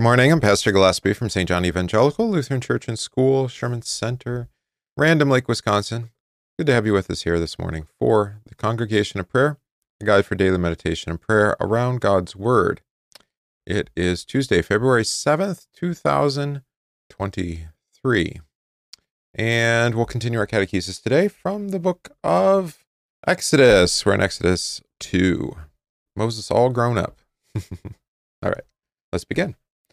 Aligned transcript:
Good 0.00 0.04
morning. 0.04 0.32
I'm 0.32 0.40
Pastor 0.40 0.72
Gillespie 0.72 1.12
from 1.12 1.28
St. 1.28 1.46
John 1.46 1.66
Evangelical 1.66 2.30
Lutheran 2.30 2.62
Church 2.62 2.88
and 2.88 2.98
School, 2.98 3.48
Sherman 3.48 3.82
Center, 3.82 4.48
Random 4.96 5.28
Lake, 5.28 5.46
Wisconsin. 5.46 6.08
Good 6.56 6.68
to 6.68 6.72
have 6.72 6.86
you 6.86 6.94
with 6.94 7.10
us 7.10 7.24
here 7.24 7.38
this 7.38 7.58
morning 7.58 7.86
for 7.98 8.40
the 8.46 8.54
Congregation 8.54 9.20
of 9.20 9.28
Prayer, 9.28 9.58
a 10.00 10.06
guide 10.06 10.24
for 10.24 10.36
daily 10.36 10.56
meditation 10.56 11.10
and 11.10 11.20
prayer 11.20 11.54
around 11.60 12.00
God's 12.00 12.34
Word. 12.34 12.80
It 13.66 13.90
is 13.94 14.24
Tuesday, 14.24 14.62
February 14.62 15.02
7th, 15.02 15.66
2023. 15.74 18.40
And 19.34 19.94
we'll 19.94 20.06
continue 20.06 20.38
our 20.38 20.46
catechesis 20.46 21.02
today 21.02 21.28
from 21.28 21.68
the 21.68 21.78
book 21.78 22.08
of 22.24 22.86
Exodus. 23.26 24.06
We're 24.06 24.14
in 24.14 24.22
Exodus 24.22 24.80
2. 25.00 25.54
Moses 26.16 26.50
all 26.50 26.70
grown 26.70 26.96
up. 26.96 27.18
all 27.54 28.50
right, 28.50 28.64
let's 29.12 29.24
begin. 29.24 29.56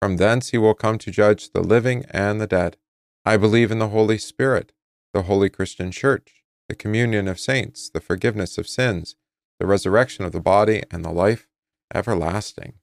From 0.00 0.16
thence 0.16 0.50
he 0.50 0.58
will 0.58 0.74
come 0.74 0.98
to 0.98 1.10
judge 1.10 1.50
the 1.50 1.62
living 1.62 2.04
and 2.10 2.40
the 2.40 2.46
dead. 2.46 2.76
I 3.24 3.36
believe 3.36 3.70
in 3.70 3.78
the 3.78 3.88
Holy 3.88 4.18
Spirit, 4.18 4.72
the 5.12 5.22
holy 5.22 5.48
Christian 5.48 5.90
Church, 5.90 6.42
the 6.68 6.74
communion 6.74 7.28
of 7.28 7.40
saints, 7.40 7.90
the 7.90 8.00
forgiveness 8.00 8.58
of 8.58 8.68
sins, 8.68 9.16
the 9.58 9.66
resurrection 9.66 10.24
of 10.24 10.32
the 10.32 10.40
body, 10.40 10.82
and 10.90 11.04
the 11.04 11.10
life 11.10 11.48
everlasting. 11.94 12.74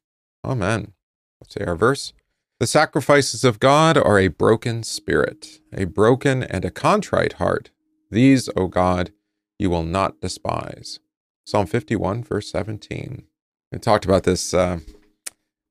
Amen. 0.43 0.93
Let's 1.39 1.53
say 1.53 1.63
our 1.66 1.75
verse. 1.75 2.13
The 2.59 2.67
sacrifices 2.67 3.43
of 3.43 3.59
God 3.59 3.97
are 3.97 4.19
a 4.19 4.27
broken 4.27 4.83
spirit, 4.83 5.59
a 5.73 5.86
broken 5.86 6.43
and 6.43 6.63
a 6.63 6.71
contrite 6.71 7.33
heart. 7.33 7.71
These, 8.09 8.49
O 8.55 8.67
God, 8.67 9.11
you 9.59 9.69
will 9.69 9.83
not 9.83 10.21
despise. 10.21 10.99
Psalm 11.45 11.66
51, 11.66 12.23
verse 12.23 12.49
17. 12.52 13.23
We 13.71 13.80
talked 13.80 14.05
about 14.05 14.23
this 14.23 14.53
uh, 14.53 14.80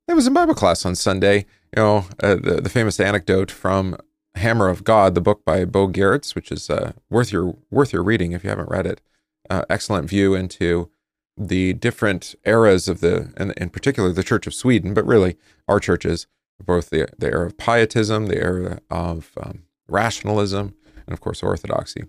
it 0.08 0.14
was 0.14 0.27
in 0.27 0.33
Bible 0.33 0.55
class 0.55 0.84
on 0.84 0.94
Sunday. 0.94 1.47
You 1.77 1.83
know, 1.83 2.06
uh, 2.22 2.36
the, 2.36 2.60
the 2.62 2.70
famous 2.70 3.00
anecdote 3.00 3.50
from 3.50 3.97
Hammer 4.36 4.69
of 4.69 4.84
God, 4.84 5.14
the 5.14 5.20
book 5.20 5.44
by 5.44 5.64
Bo 5.64 5.88
Giertz, 5.88 6.34
which 6.34 6.50
is 6.50 6.69
uh, 6.70 6.92
worth 7.10 7.33
your 7.33 7.56
worth 7.70 7.92
your 7.92 8.02
reading 8.02 8.32
if 8.32 8.44
you 8.44 8.50
haven't 8.50 8.70
read 8.70 8.86
it. 8.86 9.00
Uh, 9.48 9.64
excellent 9.69 10.08
view 10.08 10.34
into 10.34 10.91
the 11.36 11.72
different 11.75 12.34
eras 12.44 12.88
of 12.88 13.00
the, 13.00 13.32
and 13.36 13.52
in 13.56 13.69
particular 13.70 14.12
the 14.12 14.22
Church 14.22 14.47
of 14.47 14.55
Sweden, 14.55 14.94
but 14.94 15.05
really 15.05 15.36
our 15.69 15.80
churches, 15.80 16.27
both 16.64 16.91
the 16.91 17.08
the 17.19 17.27
era 17.27 17.47
of 17.47 17.56
Pietism, 17.56 18.27
the 18.27 18.42
era 18.42 18.80
of 18.91 19.32
um, 19.42 19.64
rationalism, 19.88 20.75
and 21.06 21.12
of 21.12 21.20
course 21.20 21.42
Orthodoxy. 21.42 22.05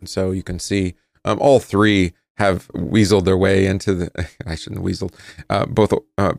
And 0.00 0.08
so 0.08 0.30
you 0.30 0.42
can 0.42 0.58
see 0.58 0.94
um, 1.24 1.38
all 1.40 1.60
three 1.60 2.12
have 2.36 2.68
weaseled 2.68 3.24
their 3.24 3.36
way 3.36 3.66
into 3.66 3.94
the. 3.94 4.28
I 4.46 4.54
shouldn't 4.54 4.82
weasel. 4.82 5.10
Uh, 5.48 5.66
both 5.66 5.92
uh, 6.18 6.34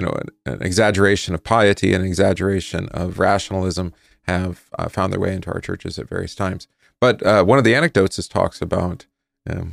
you 0.00 0.06
know, 0.06 0.12
an, 0.12 0.54
an, 0.54 0.62
exaggeration 0.62 1.34
of 1.34 1.44
piety 1.44 1.92
and 1.92 2.02
an 2.02 2.08
exaggeration 2.08 2.88
of 2.88 3.18
rationalism 3.18 3.92
have 4.22 4.70
uh, 4.78 4.88
found 4.88 5.12
their 5.12 5.20
way 5.20 5.34
into 5.34 5.52
our 5.52 5.60
churches 5.60 5.98
at 5.98 6.08
various 6.08 6.34
times. 6.34 6.66
But 7.02 7.22
uh, 7.22 7.44
one 7.44 7.58
of 7.58 7.64
the 7.64 7.74
anecdotes 7.74 8.18
is 8.18 8.26
talks 8.26 8.62
about, 8.62 9.04
um, 9.48 9.72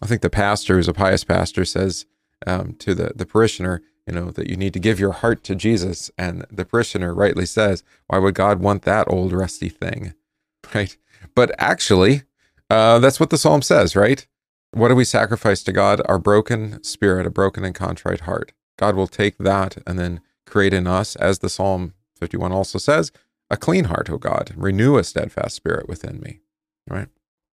I 0.00 0.06
think 0.06 0.22
the 0.22 0.30
pastor, 0.30 0.76
who's 0.76 0.88
a 0.88 0.94
pious 0.94 1.22
pastor, 1.22 1.66
says 1.66 2.06
um, 2.46 2.76
to 2.78 2.94
the, 2.94 3.12
the 3.14 3.26
parishioner, 3.26 3.82
you 4.06 4.14
know, 4.14 4.30
that 4.30 4.48
you 4.48 4.56
need 4.56 4.72
to 4.72 4.80
give 4.80 4.98
your 4.98 5.12
heart 5.12 5.44
to 5.44 5.54
Jesus. 5.54 6.10
And 6.16 6.46
the 6.50 6.64
parishioner 6.64 7.12
rightly 7.12 7.44
says, 7.44 7.82
why 8.06 8.16
would 8.16 8.34
God 8.34 8.60
want 8.60 8.84
that 8.84 9.06
old 9.08 9.32
rusty 9.32 9.68
thing? 9.68 10.14
Right. 10.74 10.98
But 11.34 11.54
actually, 11.56 12.24
uh, 12.68 12.98
that's 12.98 13.18
what 13.18 13.30
the 13.30 13.38
psalm 13.38 13.62
says, 13.62 13.96
right? 13.96 14.26
What 14.72 14.88
do 14.88 14.94
we 14.96 15.04
sacrifice 15.04 15.62
to 15.62 15.72
God? 15.72 16.02
Our 16.04 16.18
broken 16.18 16.82
spirit, 16.82 17.26
a 17.26 17.30
broken 17.30 17.64
and 17.64 17.74
contrite 17.74 18.22
heart. 18.22 18.52
God 18.78 18.94
will 18.96 19.06
take 19.06 19.36
that 19.38 19.76
and 19.86 19.98
then 19.98 20.20
create 20.46 20.72
in 20.72 20.86
us, 20.86 21.16
as 21.16 21.40
the 21.40 21.50
Psalm 21.50 21.92
51 22.18 22.52
also 22.52 22.78
says, 22.78 23.12
a 23.50 23.56
clean 23.56 23.84
heart, 23.84 24.08
O 24.10 24.18
God, 24.18 24.52
renew 24.56 24.96
a 24.96 25.04
steadfast 25.04 25.54
spirit 25.56 25.88
within 25.88 26.20
me. 26.20 26.40
All 26.90 26.96
right? 26.96 27.08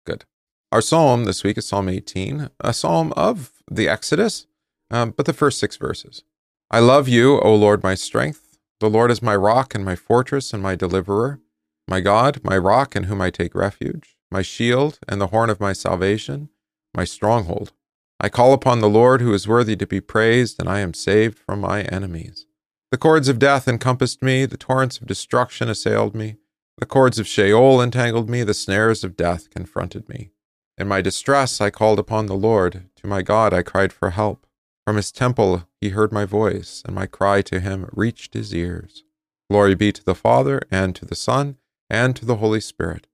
Good. 0.06 0.24
Our 0.72 0.80
psalm 0.80 1.24
this 1.24 1.44
week 1.44 1.58
is 1.58 1.66
Psalm 1.66 1.88
18, 1.88 2.50
a 2.60 2.72
psalm 2.72 3.12
of 3.16 3.52
the 3.70 3.88
Exodus, 3.88 4.46
um, 4.90 5.12
but 5.16 5.26
the 5.26 5.32
first 5.32 5.58
six 5.58 5.76
verses. 5.76 6.22
I 6.70 6.80
love 6.80 7.08
you, 7.08 7.40
O 7.40 7.54
Lord, 7.54 7.82
my 7.82 7.94
strength. 7.94 8.58
The 8.80 8.90
Lord 8.90 9.10
is 9.10 9.22
my 9.22 9.34
rock 9.34 9.74
and 9.74 9.84
my 9.84 9.96
fortress 9.96 10.52
and 10.52 10.62
my 10.62 10.74
deliverer, 10.74 11.40
my 11.88 12.00
God, 12.00 12.40
my 12.44 12.58
rock 12.58 12.94
in 12.94 13.04
whom 13.04 13.22
I 13.22 13.30
take 13.30 13.54
refuge, 13.54 14.16
my 14.30 14.42
shield 14.42 14.98
and 15.08 15.20
the 15.20 15.28
horn 15.28 15.48
of 15.48 15.60
my 15.60 15.72
salvation, 15.72 16.50
my 16.94 17.04
stronghold. 17.04 17.72
I 18.18 18.28
call 18.28 18.52
upon 18.52 18.80
the 18.80 18.88
Lord 18.88 19.20
who 19.20 19.34
is 19.34 19.48
worthy 19.48 19.76
to 19.76 19.86
be 19.86 20.00
praised, 20.00 20.58
and 20.58 20.68
I 20.68 20.80
am 20.80 20.94
saved 20.94 21.38
from 21.38 21.60
my 21.60 21.82
enemies. 21.82 22.46
The 22.90 22.98
cords 22.98 23.28
of 23.28 23.38
death 23.38 23.68
encompassed 23.68 24.22
me, 24.22 24.46
the 24.46 24.56
torrents 24.56 24.98
of 24.98 25.06
destruction 25.06 25.68
assailed 25.68 26.14
me, 26.14 26.36
the 26.78 26.86
cords 26.86 27.18
of 27.18 27.26
Sheol 27.26 27.80
entangled 27.80 28.28
me, 28.28 28.42
the 28.42 28.54
snares 28.54 29.02
of 29.02 29.16
death 29.16 29.50
confronted 29.50 30.08
me. 30.08 30.30
In 30.78 30.88
my 30.88 31.00
distress 31.00 31.60
I 31.60 31.70
called 31.70 31.98
upon 31.98 32.26
the 32.26 32.34
Lord, 32.34 32.88
to 32.96 33.06
my 33.06 33.22
God 33.22 33.54
I 33.54 33.62
cried 33.62 33.92
for 33.92 34.10
help. 34.10 34.46
From 34.86 34.96
his 34.96 35.10
temple 35.10 35.66
he 35.80 35.90
heard 35.90 36.12
my 36.12 36.26
voice, 36.26 36.82
and 36.84 36.94
my 36.94 37.06
cry 37.06 37.42
to 37.42 37.60
him 37.60 37.88
reached 37.92 38.34
his 38.34 38.54
ears. 38.54 39.04
Glory 39.50 39.74
be 39.74 39.90
to 39.90 40.04
the 40.04 40.14
Father, 40.14 40.60
and 40.70 40.94
to 40.96 41.04
the 41.04 41.14
Son, 41.14 41.56
and 41.88 42.14
to 42.16 42.26
the 42.26 42.36
Holy 42.36 42.60
Spirit, 42.60 43.06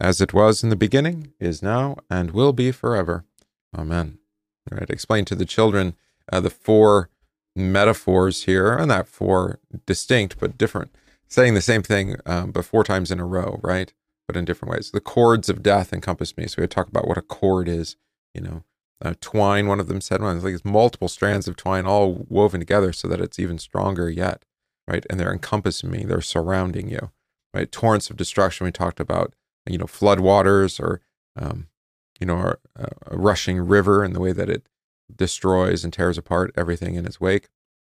as 0.00 0.20
it 0.20 0.32
was 0.32 0.62
in 0.62 0.68
the 0.68 0.76
beginning, 0.76 1.32
is 1.40 1.62
now, 1.62 1.96
and 2.08 2.30
will 2.30 2.52
be 2.52 2.70
forever. 2.70 3.24
Amen. 3.76 4.18
Right? 4.70 4.90
Explain 4.90 5.24
to 5.26 5.34
the 5.34 5.44
children 5.44 5.94
uh, 6.30 6.40
the 6.40 6.50
four 6.50 7.08
metaphors 7.56 8.44
here, 8.44 8.76
and 8.76 8.88
not 8.88 9.08
four 9.08 9.58
distinct 9.86 10.38
but 10.38 10.58
different, 10.58 10.94
saying 11.26 11.54
the 11.54 11.60
same 11.60 11.82
thing 11.82 12.16
um, 12.26 12.52
but 12.52 12.64
four 12.64 12.84
times 12.84 13.10
in 13.10 13.20
a 13.20 13.26
row, 13.26 13.60
right? 13.62 13.92
But 14.26 14.36
in 14.36 14.44
different 14.44 14.72
ways. 14.72 14.90
The 14.90 15.00
cords 15.00 15.48
of 15.48 15.62
death 15.62 15.92
encompass 15.92 16.36
me. 16.36 16.46
So 16.46 16.60
we 16.60 16.68
talk 16.68 16.88
about 16.88 17.08
what 17.08 17.18
a 17.18 17.22
cord 17.22 17.68
is. 17.68 17.96
You 18.34 18.42
know, 18.42 18.64
uh, 19.02 19.14
twine. 19.20 19.66
One 19.66 19.80
of 19.80 19.88
them 19.88 20.00
said 20.00 20.20
one. 20.20 20.40
Like 20.42 20.54
it's 20.54 20.64
multiple 20.64 21.08
strands 21.08 21.48
of 21.48 21.56
twine 21.56 21.86
all 21.86 22.26
woven 22.28 22.60
together 22.60 22.92
so 22.92 23.08
that 23.08 23.20
it's 23.20 23.38
even 23.38 23.58
stronger 23.58 24.10
yet, 24.10 24.44
right? 24.86 25.06
And 25.08 25.18
they're 25.18 25.32
encompassing 25.32 25.90
me. 25.90 26.04
They're 26.04 26.20
surrounding 26.20 26.88
you, 26.90 27.10
right? 27.54 27.72
Torrents 27.72 28.10
of 28.10 28.16
destruction. 28.16 28.66
We 28.66 28.72
talked 28.72 29.00
about, 29.00 29.34
you 29.66 29.78
know, 29.78 29.86
flood 29.86 30.20
waters 30.20 30.78
or 30.78 31.00
um, 31.36 31.68
you 32.20 32.26
know, 32.26 32.38
a, 32.38 32.56
a 32.78 33.16
rushing 33.16 33.58
river 33.58 34.04
and 34.04 34.14
the 34.14 34.20
way 34.20 34.32
that 34.32 34.48
it 34.48 34.66
destroys 35.14 35.84
and 35.84 35.92
tears 35.92 36.18
apart 36.18 36.52
everything 36.56 36.94
in 36.94 37.06
its 37.06 37.20
wake. 37.20 37.48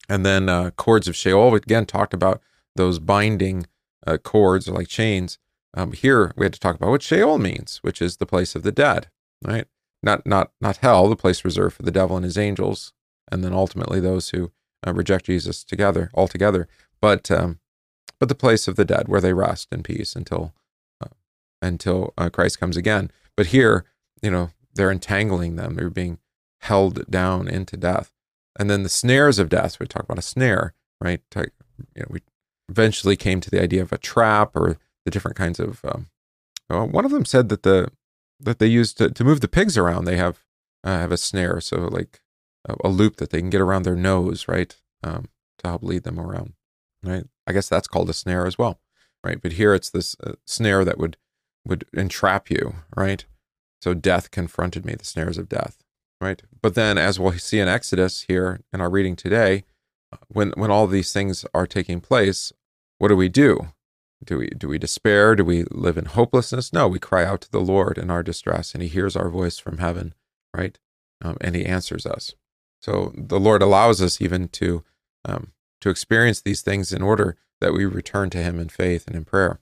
And 0.09 0.25
then 0.25 0.49
uh, 0.49 0.71
cords 0.71 1.07
of 1.07 1.15
Sheol, 1.15 1.55
again, 1.55 1.85
talked 1.85 2.13
about 2.13 2.41
those 2.75 2.99
binding 2.99 3.67
uh, 4.05 4.17
cords 4.17 4.67
or 4.67 4.73
like 4.73 4.87
chains. 4.87 5.37
Um, 5.75 5.93
here 5.93 6.33
we 6.35 6.45
had 6.45 6.53
to 6.53 6.59
talk 6.59 6.75
about 6.75 6.89
what 6.89 7.01
Sheol 7.01 7.37
means, 7.37 7.79
which 7.81 8.01
is 8.01 8.17
the 8.17 8.25
place 8.25 8.55
of 8.55 8.63
the 8.63 8.71
dead, 8.71 9.07
right? 9.43 9.65
Not 10.01 10.25
not 10.25 10.51
not 10.59 10.77
hell, 10.77 11.07
the 11.07 11.15
place 11.15 11.45
reserved 11.45 11.77
for 11.77 11.83
the 11.83 11.91
devil 11.91 12.17
and 12.17 12.25
his 12.25 12.37
angels, 12.37 12.91
and 13.31 13.43
then 13.43 13.53
ultimately 13.53 14.01
those 14.01 14.29
who 14.29 14.51
uh, 14.85 14.93
reject 14.93 15.27
Jesus 15.27 15.63
together 15.63 16.11
altogether. 16.13 16.67
But 16.99 17.31
um, 17.31 17.59
but 18.19 18.27
the 18.27 18.35
place 18.35 18.67
of 18.67 18.75
the 18.75 18.85
dead 18.85 19.07
where 19.07 19.21
they 19.21 19.33
rest 19.33 19.69
in 19.71 19.81
peace 19.81 20.15
until 20.15 20.53
uh, 21.01 21.07
until 21.61 22.13
uh, 22.17 22.29
Christ 22.29 22.59
comes 22.59 22.75
again. 22.75 23.09
But 23.37 23.47
here 23.47 23.85
you 24.23 24.31
know, 24.31 24.49
they're 24.73 24.91
entangling 24.91 25.55
them. 25.55 25.75
They're 25.75 25.89
being 25.89 26.19
held 26.61 27.09
down 27.09 27.47
into 27.47 27.77
death. 27.77 28.11
And 28.57 28.69
then 28.69 28.83
the 28.83 28.89
snares 28.89 29.39
of 29.39 29.49
death, 29.49 29.79
we 29.79 29.87
talk 29.87 30.03
about 30.03 30.19
a 30.19 30.23
snare, 30.23 30.73
right? 31.01 31.21
You 31.35 31.43
know, 31.97 32.05
we 32.09 32.21
eventually 32.69 33.15
came 33.15 33.41
to 33.41 33.49
the 33.49 33.61
idea 33.61 33.81
of 33.81 33.91
a 33.91 33.97
trap 33.97 34.55
or 34.55 34.77
the 35.05 35.11
different 35.11 35.37
kinds 35.37 35.59
of. 35.59 35.83
Um, 35.83 36.07
well, 36.69 36.87
one 36.87 37.05
of 37.05 37.11
them 37.11 37.25
said 37.25 37.49
that 37.49 37.63
the 37.63 37.89
that 38.39 38.59
they 38.59 38.67
use 38.67 38.93
to, 38.93 39.09
to 39.09 39.23
move 39.23 39.41
the 39.41 39.47
pigs 39.47 39.77
around, 39.77 40.05
they 40.05 40.17
have 40.17 40.43
uh, 40.83 40.97
have 40.97 41.11
a 41.11 41.17
snare, 41.17 41.61
so 41.61 41.77
like 41.77 42.21
a, 42.67 42.75
a, 42.83 42.89
loop 42.89 43.17
that 43.17 43.29
they 43.29 43.39
can 43.39 43.49
get 43.49 43.61
around 43.61 43.83
their 43.83 43.95
nose, 43.95 44.47
right, 44.47 44.75
um, 45.03 45.29
to 45.59 45.67
help 45.67 45.83
lead 45.83 46.03
them 46.03 46.19
around, 46.19 46.53
right? 47.03 47.23
I 47.47 47.53
guess 47.53 47.69
that's 47.69 47.87
called 47.87 48.09
a 48.09 48.13
snare 48.13 48.45
as 48.45 48.57
well, 48.57 48.81
right? 49.23 49.41
But 49.41 49.53
here 49.53 49.73
it's 49.73 49.89
this 49.89 50.15
uh, 50.23 50.33
snare 50.45 50.83
that 50.85 50.97
would 50.97 51.17
would 51.65 51.85
entrap 51.93 52.49
you, 52.49 52.75
right? 52.95 53.25
So 53.83 53.93
death 53.93 54.31
confronted 54.31 54.85
me, 54.85 54.95
the 54.95 55.03
snares 55.03 55.37
of 55.37 55.49
death, 55.49 55.83
right? 56.21 56.41
But 56.61 56.73
then, 56.73 56.97
as 56.97 57.19
we'll 57.19 57.33
see 57.33 57.59
in 57.59 57.67
Exodus 57.67 58.21
here 58.29 58.61
in 58.71 58.79
our 58.79 58.89
reading 58.89 59.17
today, 59.17 59.65
when 60.29 60.51
when 60.51 60.71
all 60.71 60.87
these 60.87 61.11
things 61.11 61.45
are 61.53 61.67
taking 61.67 61.99
place, 61.99 62.53
what 62.97 63.09
do 63.09 63.17
we 63.17 63.27
do? 63.27 63.73
Do 64.23 64.37
we 64.37 64.47
do 64.47 64.69
we 64.69 64.77
despair? 64.77 65.35
Do 65.35 65.43
we 65.43 65.65
live 65.69 65.97
in 65.97 66.05
hopelessness? 66.05 66.71
No, 66.71 66.87
we 66.87 66.97
cry 66.97 67.25
out 67.25 67.41
to 67.41 67.51
the 67.51 67.59
Lord 67.59 67.97
in 67.97 68.09
our 68.09 68.23
distress, 68.23 68.73
and 68.73 68.81
He 68.81 68.87
hears 68.87 69.17
our 69.17 69.27
voice 69.27 69.59
from 69.59 69.79
heaven, 69.79 70.13
right? 70.55 70.79
Um, 71.21 71.35
and 71.41 71.53
He 71.53 71.65
answers 71.65 72.05
us. 72.05 72.35
So 72.81 73.11
the 73.17 73.37
Lord 73.37 73.61
allows 73.61 74.01
us 74.01 74.21
even 74.21 74.47
to 74.47 74.85
um, 75.25 75.51
to 75.81 75.89
experience 75.89 76.39
these 76.39 76.61
things 76.61 76.93
in 76.93 77.01
order 77.01 77.35
that 77.59 77.73
we 77.73 77.83
return 77.83 78.29
to 78.29 78.37
Him 78.41 78.61
in 78.61 78.69
faith 78.69 79.07
and 79.07 79.15
in 79.17 79.25
prayer. 79.25 79.59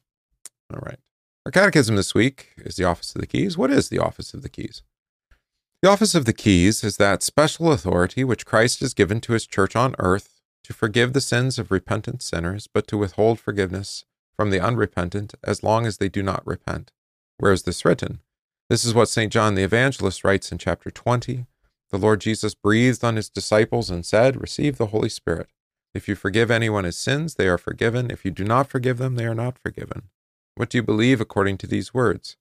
All 0.71 0.79
right. 0.85 1.00
Our 1.43 1.51
catechism 1.51 1.95
this 1.95 2.13
week 2.13 2.49
is 2.57 2.75
the 2.75 2.83
Office 2.83 3.15
of 3.15 3.21
the 3.21 3.25
Keys. 3.25 3.57
What 3.57 3.71
is 3.71 3.89
the 3.89 3.97
Office 3.97 4.35
of 4.35 4.43
the 4.43 4.49
Keys? 4.49 4.83
The 5.81 5.89
Office 5.89 6.13
of 6.13 6.25
the 6.25 6.33
Keys 6.33 6.83
is 6.83 6.97
that 6.97 7.23
special 7.23 7.71
authority 7.71 8.23
which 8.23 8.45
Christ 8.45 8.79
has 8.81 8.93
given 8.93 9.19
to 9.21 9.33
His 9.33 9.47
church 9.47 9.75
on 9.75 9.95
earth 9.97 10.39
to 10.63 10.71
forgive 10.71 11.13
the 11.13 11.19
sins 11.19 11.57
of 11.57 11.71
repentant 11.71 12.21
sinners, 12.21 12.67
but 12.71 12.85
to 12.89 12.97
withhold 12.97 13.39
forgiveness 13.39 14.05
from 14.35 14.51
the 14.51 14.59
unrepentant 14.59 15.33
as 15.43 15.63
long 15.63 15.88
as 15.88 15.97
they 15.97 16.09
do 16.09 16.21
not 16.21 16.45
repent. 16.45 16.91
Where 17.39 17.51
is 17.51 17.63
this 17.63 17.83
written? 17.83 18.19
This 18.69 18.85
is 18.85 18.93
what 18.93 19.09
St. 19.09 19.33
John 19.33 19.55
the 19.55 19.63
Evangelist 19.63 20.23
writes 20.23 20.51
in 20.51 20.59
chapter 20.59 20.91
20. 20.91 21.47
The 21.89 21.97
Lord 21.97 22.21
Jesus 22.21 22.53
breathed 22.53 23.03
on 23.03 23.15
his 23.15 23.29
disciples 23.29 23.89
and 23.89 24.05
said, 24.05 24.39
Receive 24.39 24.77
the 24.77 24.88
Holy 24.88 25.09
Spirit. 25.09 25.47
If 25.95 26.07
you 26.07 26.13
forgive 26.13 26.51
anyone 26.51 26.83
his 26.83 26.99
sins, 26.99 27.33
they 27.33 27.47
are 27.47 27.57
forgiven. 27.57 28.11
If 28.11 28.25
you 28.25 28.29
do 28.29 28.43
not 28.43 28.67
forgive 28.67 28.99
them, 28.99 29.15
they 29.15 29.25
are 29.25 29.33
not 29.33 29.57
forgiven. 29.57 30.03
What 30.56 30.69
do 30.69 30.77
you 30.77 30.83
believe 30.83 31.21
according 31.21 31.57
to 31.59 31.68
these 31.68 31.94
words? 31.94 32.38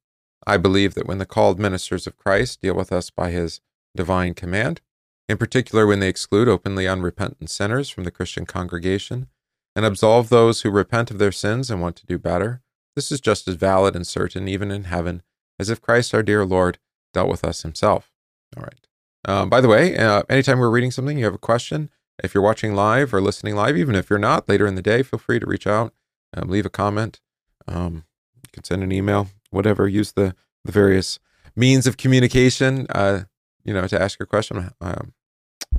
I 0.46 0.56
believe 0.56 0.94
that 0.94 1.06
when 1.06 1.18
the 1.18 1.26
called 1.26 1.58
ministers 1.58 2.06
of 2.06 2.16
Christ 2.16 2.60
deal 2.60 2.74
with 2.74 2.92
us 2.92 3.10
by 3.10 3.30
his 3.30 3.60
divine 3.94 4.34
command, 4.34 4.80
in 5.28 5.36
particular 5.36 5.86
when 5.86 6.00
they 6.00 6.08
exclude 6.08 6.48
openly 6.48 6.88
unrepentant 6.88 7.50
sinners 7.50 7.88
from 7.88 8.04
the 8.04 8.10
Christian 8.10 8.46
congregation 8.46 9.28
and 9.76 9.84
absolve 9.84 10.28
those 10.28 10.62
who 10.62 10.70
repent 10.70 11.10
of 11.10 11.18
their 11.18 11.32
sins 11.32 11.70
and 11.70 11.80
want 11.80 11.96
to 11.96 12.06
do 12.06 12.18
better. 12.18 12.62
This 12.96 13.12
is 13.12 13.20
just 13.20 13.46
as 13.46 13.54
valid 13.54 13.94
and 13.94 14.06
certain, 14.06 14.48
even 14.48 14.70
in 14.70 14.84
heaven, 14.84 15.22
as 15.58 15.70
if 15.70 15.80
Christ 15.80 16.14
our 16.14 16.22
dear 16.22 16.44
Lord 16.44 16.78
dealt 17.14 17.28
with 17.28 17.44
us 17.44 17.62
himself. 17.62 18.10
All 18.56 18.64
right. 18.64 18.86
Um, 19.24 19.48
by 19.48 19.60
the 19.60 19.68
way, 19.68 19.96
uh, 19.96 20.22
anytime 20.28 20.58
we're 20.58 20.70
reading 20.70 20.90
something, 20.90 21.18
you 21.18 21.24
have 21.24 21.34
a 21.34 21.38
question, 21.38 21.90
if 22.24 22.34
you're 22.34 22.42
watching 22.42 22.74
live 22.74 23.14
or 23.14 23.20
listening 23.20 23.54
live, 23.54 23.76
even 23.76 23.94
if 23.94 24.10
you're 24.10 24.18
not, 24.18 24.48
later 24.48 24.66
in 24.66 24.74
the 24.74 24.82
day, 24.82 25.02
feel 25.02 25.18
free 25.18 25.38
to 25.38 25.46
reach 25.46 25.66
out, 25.66 25.94
um, 26.34 26.48
leave 26.48 26.66
a 26.66 26.70
comment. 26.70 27.20
Um, 27.66 28.04
you 28.36 28.48
can 28.52 28.64
send 28.64 28.82
an 28.82 28.92
email, 28.92 29.28
whatever. 29.50 29.88
Use 29.88 30.12
the, 30.12 30.34
the 30.64 30.72
various 30.72 31.18
means 31.56 31.86
of 31.86 31.96
communication, 31.96 32.86
uh, 32.90 33.22
you 33.64 33.74
know, 33.74 33.86
to 33.86 34.00
ask 34.00 34.18
your 34.18 34.26
question. 34.26 34.70
Um, 34.80 35.12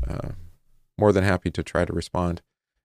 uh, 0.07 0.30
more 0.98 1.12
than 1.12 1.24
happy 1.24 1.50
to 1.51 1.63
try 1.63 1.86
to 1.86 1.94
respond 1.94 2.42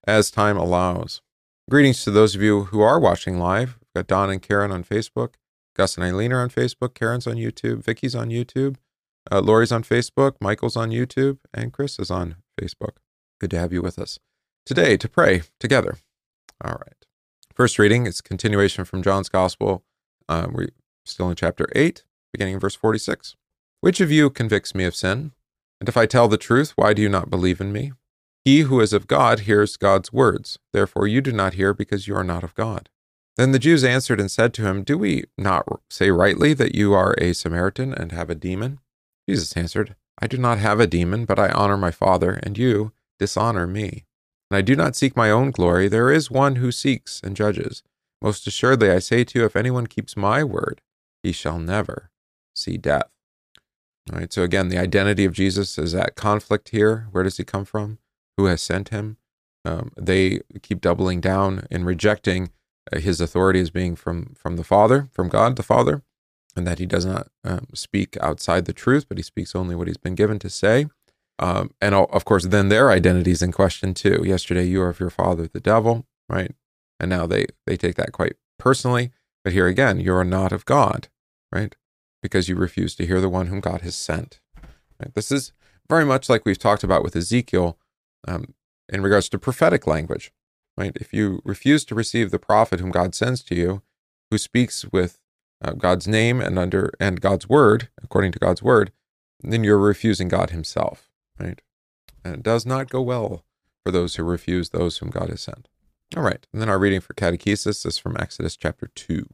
as 0.06 0.30
time 0.30 0.56
allows. 0.56 1.20
Greetings 1.68 2.04
to 2.04 2.10
those 2.10 2.34
of 2.34 2.42
you 2.42 2.64
who 2.64 2.80
are 2.80 2.98
watching 2.98 3.38
live. 3.38 3.78
We've 3.80 4.02
got 4.02 4.06
Don 4.06 4.30
and 4.30 4.40
Karen 4.40 4.70
on 4.70 4.84
Facebook, 4.84 5.34
Gus 5.74 5.96
and 5.96 6.04
Eileen 6.04 6.32
are 6.32 6.40
on 6.40 6.48
Facebook, 6.48 6.94
Karen's 6.94 7.26
on 7.26 7.34
YouTube, 7.34 7.84
Vicky's 7.84 8.14
on 8.14 8.30
YouTube, 8.30 8.76
uh, 9.30 9.40
Lori's 9.40 9.72
on 9.72 9.82
Facebook, 9.82 10.36
Michael's 10.40 10.76
on 10.76 10.90
YouTube, 10.90 11.38
and 11.52 11.72
Chris 11.72 11.98
is 11.98 12.10
on 12.10 12.36
Facebook. 12.58 12.96
Good 13.40 13.50
to 13.50 13.58
have 13.58 13.72
you 13.72 13.82
with 13.82 13.98
us 13.98 14.18
today 14.64 14.96
to 14.96 15.08
pray 15.08 15.42
together. 15.60 15.96
All 16.64 16.72
right. 16.72 16.95
First 17.56 17.78
reading 17.78 18.06
is 18.06 18.20
continuation 18.20 18.84
from 18.84 19.02
John's 19.02 19.30
Gospel. 19.30 19.82
Uh, 20.28 20.46
we're 20.52 20.68
still 21.06 21.30
in 21.30 21.36
chapter 21.36 21.66
8, 21.74 22.04
beginning 22.30 22.52
in 22.52 22.60
verse 22.60 22.74
46. 22.74 23.34
Which 23.80 23.98
of 24.02 24.12
you 24.12 24.28
convicts 24.28 24.74
me 24.74 24.84
of 24.84 24.94
sin? 24.94 25.32
And 25.80 25.88
if 25.88 25.96
I 25.96 26.04
tell 26.04 26.28
the 26.28 26.36
truth, 26.36 26.74
why 26.76 26.92
do 26.92 27.00
you 27.00 27.08
not 27.08 27.30
believe 27.30 27.58
in 27.58 27.72
me? 27.72 27.92
He 28.44 28.60
who 28.60 28.78
is 28.82 28.92
of 28.92 29.06
God 29.06 29.40
hears 29.40 29.78
God's 29.78 30.12
words. 30.12 30.58
Therefore 30.74 31.06
you 31.06 31.22
do 31.22 31.32
not 31.32 31.54
hear 31.54 31.72
because 31.72 32.06
you 32.06 32.14
are 32.14 32.22
not 32.22 32.44
of 32.44 32.54
God. 32.54 32.90
Then 33.38 33.52
the 33.52 33.58
Jews 33.58 33.84
answered 33.84 34.20
and 34.20 34.30
said 34.30 34.52
to 34.54 34.66
him, 34.66 34.82
Do 34.82 34.98
we 34.98 35.24
not 35.38 35.64
say 35.88 36.10
rightly 36.10 36.52
that 36.52 36.74
you 36.74 36.92
are 36.92 37.14
a 37.16 37.32
Samaritan 37.32 37.94
and 37.94 38.12
have 38.12 38.28
a 38.28 38.34
demon? 38.34 38.80
Jesus 39.26 39.56
answered, 39.56 39.96
I 40.20 40.26
do 40.26 40.36
not 40.36 40.58
have 40.58 40.78
a 40.78 40.86
demon, 40.86 41.24
but 41.24 41.38
I 41.38 41.48
honor 41.48 41.78
my 41.78 41.90
Father, 41.90 42.38
and 42.42 42.58
you 42.58 42.92
dishonor 43.18 43.66
me. 43.66 44.04
And 44.50 44.58
I 44.58 44.62
do 44.62 44.76
not 44.76 44.96
seek 44.96 45.16
my 45.16 45.30
own 45.30 45.50
glory. 45.50 45.88
There 45.88 46.10
is 46.10 46.30
one 46.30 46.56
who 46.56 46.70
seeks 46.70 47.20
and 47.22 47.36
judges. 47.36 47.82
Most 48.22 48.46
assuredly, 48.46 48.90
I 48.90 49.00
say 49.00 49.24
to 49.24 49.38
you, 49.38 49.44
if 49.44 49.56
anyone 49.56 49.86
keeps 49.86 50.16
my 50.16 50.42
word, 50.44 50.80
he 51.22 51.32
shall 51.32 51.58
never 51.58 52.10
see 52.54 52.76
death. 52.76 53.08
All 54.12 54.18
right, 54.20 54.32
so 54.32 54.42
again, 54.42 54.68
the 54.68 54.78
identity 54.78 55.24
of 55.24 55.32
Jesus 55.32 55.78
is 55.78 55.94
at 55.94 56.14
conflict 56.14 56.68
here. 56.68 57.08
Where 57.10 57.24
does 57.24 57.38
he 57.38 57.44
come 57.44 57.64
from? 57.64 57.98
Who 58.36 58.44
has 58.46 58.62
sent 58.62 58.90
him? 58.90 59.16
Um, 59.64 59.90
they 59.96 60.40
keep 60.62 60.80
doubling 60.80 61.20
down 61.20 61.66
in 61.72 61.84
rejecting 61.84 62.52
uh, 62.92 63.00
his 63.00 63.20
authority 63.20 63.60
as 63.60 63.70
being 63.70 63.96
from 63.96 64.34
from 64.38 64.56
the 64.56 64.62
Father, 64.62 65.08
from 65.12 65.28
God 65.28 65.56
the 65.56 65.64
Father, 65.64 66.02
and 66.54 66.64
that 66.68 66.78
he 66.78 66.86
does 66.86 67.04
not 67.04 67.28
um, 67.42 67.66
speak 67.74 68.16
outside 68.20 68.64
the 68.64 68.72
truth, 68.72 69.06
but 69.08 69.18
he 69.18 69.24
speaks 69.24 69.56
only 69.56 69.74
what 69.74 69.88
he's 69.88 69.96
been 69.96 70.14
given 70.14 70.38
to 70.38 70.48
say. 70.48 70.86
Um, 71.38 71.70
and 71.80 71.94
of 71.94 72.24
course, 72.24 72.46
then 72.46 72.68
their 72.68 72.90
identity 72.90 73.30
is 73.30 73.42
in 73.42 73.52
question 73.52 73.92
too. 73.94 74.22
Yesterday, 74.24 74.64
you 74.64 74.80
are 74.82 74.88
of 74.88 75.00
your 75.00 75.10
father, 75.10 75.46
the 75.46 75.60
devil, 75.60 76.06
right? 76.28 76.54
And 76.98 77.10
now 77.10 77.26
they 77.26 77.46
they 77.66 77.76
take 77.76 77.96
that 77.96 78.12
quite 78.12 78.36
personally. 78.58 79.12
But 79.44 79.52
here 79.52 79.66
again, 79.66 80.00
you 80.00 80.14
are 80.14 80.24
not 80.24 80.50
of 80.50 80.64
God, 80.64 81.08
right? 81.52 81.76
because 82.26 82.48
you 82.48 82.56
refuse 82.56 82.96
to 82.96 83.06
hear 83.06 83.20
the 83.20 83.28
one 83.28 83.46
whom 83.46 83.60
God 83.60 83.82
has 83.82 83.94
sent. 83.94 84.40
Right? 85.00 85.14
This 85.14 85.30
is 85.30 85.52
very 85.88 86.04
much 86.04 86.28
like 86.28 86.44
we've 86.44 86.58
talked 86.58 86.82
about 86.82 87.04
with 87.04 87.14
Ezekiel 87.14 87.78
um, 88.26 88.54
in 88.88 89.00
regards 89.00 89.28
to 89.28 89.38
prophetic 89.38 89.86
language. 89.86 90.32
Right? 90.76 90.92
If 90.96 91.12
you 91.12 91.40
refuse 91.44 91.84
to 91.84 91.94
receive 91.94 92.32
the 92.32 92.40
prophet 92.40 92.80
whom 92.80 92.90
God 92.90 93.14
sends 93.14 93.44
to 93.44 93.54
you, 93.54 93.82
who 94.30 94.38
speaks 94.38 94.84
with 94.90 95.20
uh, 95.62 95.72
God's 95.72 96.08
name 96.08 96.40
and 96.40 96.58
under 96.58 96.92
and 96.98 97.20
God's 97.20 97.48
word, 97.48 97.88
according 98.02 98.32
to 98.32 98.40
God's 98.40 98.62
word, 98.62 98.90
then 99.40 99.62
you're 99.62 99.78
refusing 99.78 100.26
God 100.26 100.50
Himself. 100.50 101.08
Right? 101.38 101.60
And 102.24 102.34
it 102.34 102.42
does 102.42 102.66
not 102.66 102.90
go 102.90 103.02
well 103.02 103.44
for 103.84 103.90
those 103.90 104.16
who 104.16 104.24
refuse 104.24 104.70
those 104.70 104.98
whom 104.98 105.10
God 105.10 105.28
has 105.30 105.42
sent. 105.42 105.68
All 106.16 106.22
right, 106.22 106.46
and 106.52 106.62
then 106.62 106.68
our 106.68 106.78
reading 106.78 107.00
for 107.00 107.14
catechesis 107.14 107.84
is 107.84 107.98
from 107.98 108.16
Exodus 108.16 108.56
chapter 108.56 108.88
two. 108.94 109.28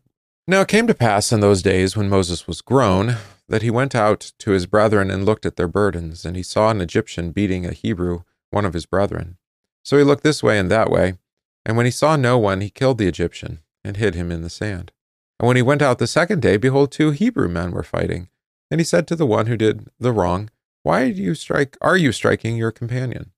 Now 0.46 0.62
it 0.62 0.68
came 0.68 0.86
to 0.86 0.94
pass 0.94 1.30
in 1.30 1.40
those 1.40 1.62
days 1.62 1.96
when 1.96 2.08
Moses 2.08 2.46
was 2.46 2.60
grown 2.62 3.16
that 3.48 3.62
he 3.62 3.70
went 3.70 3.94
out 3.94 4.32
to 4.38 4.50
his 4.50 4.66
brethren 4.66 5.10
and 5.10 5.24
looked 5.24 5.46
at 5.46 5.56
their 5.56 5.68
burdens, 5.68 6.24
and 6.24 6.36
he 6.36 6.42
saw 6.42 6.70
an 6.70 6.80
Egyptian 6.80 7.30
beating 7.30 7.64
a 7.64 7.72
Hebrew, 7.72 8.22
one 8.50 8.64
of 8.64 8.74
his 8.74 8.86
brethren. 8.86 9.36
So 9.84 9.98
he 9.98 10.04
looked 10.04 10.22
this 10.22 10.42
way 10.42 10.58
and 10.58 10.70
that 10.70 10.90
way, 10.90 11.18
and 11.64 11.76
when 11.76 11.86
he 11.86 11.92
saw 11.92 12.16
no 12.16 12.38
one, 12.38 12.60
he 12.60 12.70
killed 12.70 12.98
the 12.98 13.08
Egyptian 13.08 13.60
and 13.84 13.96
hid 13.96 14.14
him 14.14 14.32
in 14.32 14.42
the 14.42 14.50
sand. 14.50 14.92
And 15.38 15.46
when 15.46 15.56
he 15.56 15.62
went 15.62 15.82
out 15.82 15.98
the 15.98 16.06
second 16.06 16.40
day, 16.40 16.56
behold, 16.56 16.90
two 16.90 17.10
Hebrew 17.10 17.48
men 17.48 17.72
were 17.72 17.82
fighting. 17.82 18.28
And 18.70 18.80
he 18.80 18.84
said 18.84 19.06
to 19.08 19.16
the 19.16 19.26
one 19.26 19.46
who 19.46 19.56
did 19.56 19.88
the 19.98 20.12
wrong, 20.12 20.50
Why 20.82 21.10
do 21.10 21.22
you 21.22 21.34
strike? 21.34 21.76
Are 21.80 21.96
you 21.96 22.12
striking 22.12 22.56
your 22.56 22.72
companion? 22.72 23.32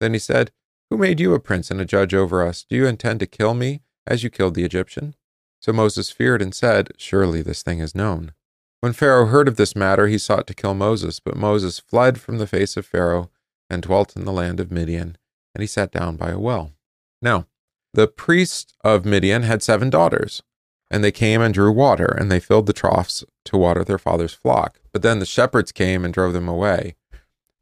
Then 0.00 0.12
he 0.12 0.18
said, 0.18 0.52
Who 0.90 0.98
made 0.98 1.20
you 1.20 1.34
a 1.34 1.40
prince 1.40 1.70
and 1.70 1.80
a 1.80 1.84
judge 1.84 2.14
over 2.14 2.46
us? 2.46 2.64
Do 2.68 2.76
you 2.76 2.86
intend 2.86 3.20
to 3.20 3.26
kill 3.26 3.54
me 3.54 3.82
as 4.06 4.22
you 4.22 4.30
killed 4.30 4.54
the 4.54 4.64
Egyptian? 4.64 5.14
So 5.60 5.72
Moses 5.72 6.10
feared 6.10 6.42
and 6.42 6.54
said, 6.54 6.92
Surely 6.96 7.42
this 7.42 7.62
thing 7.62 7.80
is 7.80 7.94
known. 7.94 8.32
When 8.80 8.92
Pharaoh 8.92 9.26
heard 9.26 9.48
of 9.48 9.56
this 9.56 9.74
matter, 9.74 10.06
he 10.06 10.18
sought 10.18 10.46
to 10.46 10.54
kill 10.54 10.74
Moses, 10.74 11.18
but 11.18 11.36
Moses 11.36 11.78
fled 11.78 12.20
from 12.20 12.38
the 12.38 12.46
face 12.46 12.76
of 12.76 12.86
Pharaoh 12.86 13.30
and 13.68 13.82
dwelt 13.82 14.14
in 14.14 14.24
the 14.24 14.32
land 14.32 14.60
of 14.60 14.70
Midian, 14.70 15.16
and 15.54 15.62
he 15.62 15.66
sat 15.66 15.90
down 15.90 16.16
by 16.16 16.30
a 16.30 16.38
well. 16.38 16.72
Now, 17.20 17.46
the 17.94 18.06
priest 18.06 18.74
of 18.84 19.04
Midian 19.04 19.42
had 19.42 19.62
seven 19.62 19.90
daughters, 19.90 20.42
and 20.90 21.02
they 21.02 21.12
came 21.12 21.40
and 21.40 21.52
drew 21.52 21.72
water, 21.72 22.06
and 22.06 22.30
they 22.30 22.40
filled 22.40 22.66
the 22.66 22.72
troughs 22.72 23.24
to 23.44 23.56
water 23.56 23.84
their 23.84 23.98
father's 23.98 24.34
flock. 24.34 24.80
But 24.92 25.02
then 25.02 25.18
the 25.18 25.26
shepherds 25.26 25.72
came 25.72 26.04
and 26.04 26.14
drove 26.14 26.32
them 26.32 26.48
away. 26.48 26.94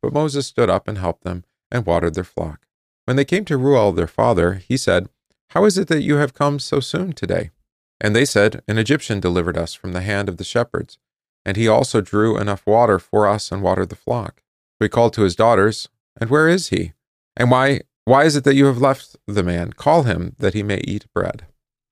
But 0.02 0.12
Moses 0.12 0.46
stood 0.46 0.68
up 0.68 0.86
and 0.88 0.98
helped 0.98 1.24
them, 1.24 1.44
and 1.70 1.86
watered 1.86 2.14
their 2.14 2.24
flock. 2.24 2.66
When 3.06 3.16
they 3.16 3.24
came 3.24 3.44
to 3.46 3.56
Reuel 3.56 3.92
their 3.92 4.06
father, 4.06 4.54
he 4.54 4.76
said, 4.76 5.08
How 5.50 5.64
is 5.64 5.78
it 5.78 5.88
that 5.88 6.02
you 6.02 6.16
have 6.16 6.34
come 6.34 6.58
so 6.58 6.80
soon 6.80 7.12
today? 7.12 7.50
And 8.00 8.14
they 8.14 8.24
said, 8.24 8.62
An 8.68 8.78
Egyptian 8.78 9.20
delivered 9.20 9.56
us 9.56 9.74
from 9.74 9.92
the 9.92 10.02
hand 10.02 10.28
of 10.28 10.36
the 10.36 10.44
shepherds, 10.44 10.98
and 11.44 11.56
he 11.56 11.68
also 11.68 12.00
drew 12.00 12.38
enough 12.38 12.66
water 12.66 12.98
for 12.98 13.26
us 13.26 13.50
and 13.50 13.62
watered 13.62 13.88
the 13.88 13.96
flock. 13.96 14.42
We 14.80 14.88
called 14.88 15.14
to 15.14 15.22
his 15.22 15.36
daughters, 15.36 15.88
And 16.20 16.30
where 16.30 16.48
is 16.48 16.68
he? 16.68 16.92
And 17.36 17.50
why 17.50 17.80
why 18.04 18.24
is 18.24 18.36
it 18.36 18.44
that 18.44 18.54
you 18.54 18.66
have 18.66 18.78
left 18.78 19.16
the 19.26 19.42
man? 19.42 19.72
Call 19.72 20.02
him, 20.02 20.36
that 20.38 20.52
he 20.52 20.62
may 20.62 20.78
eat 20.80 21.06
bread. 21.14 21.46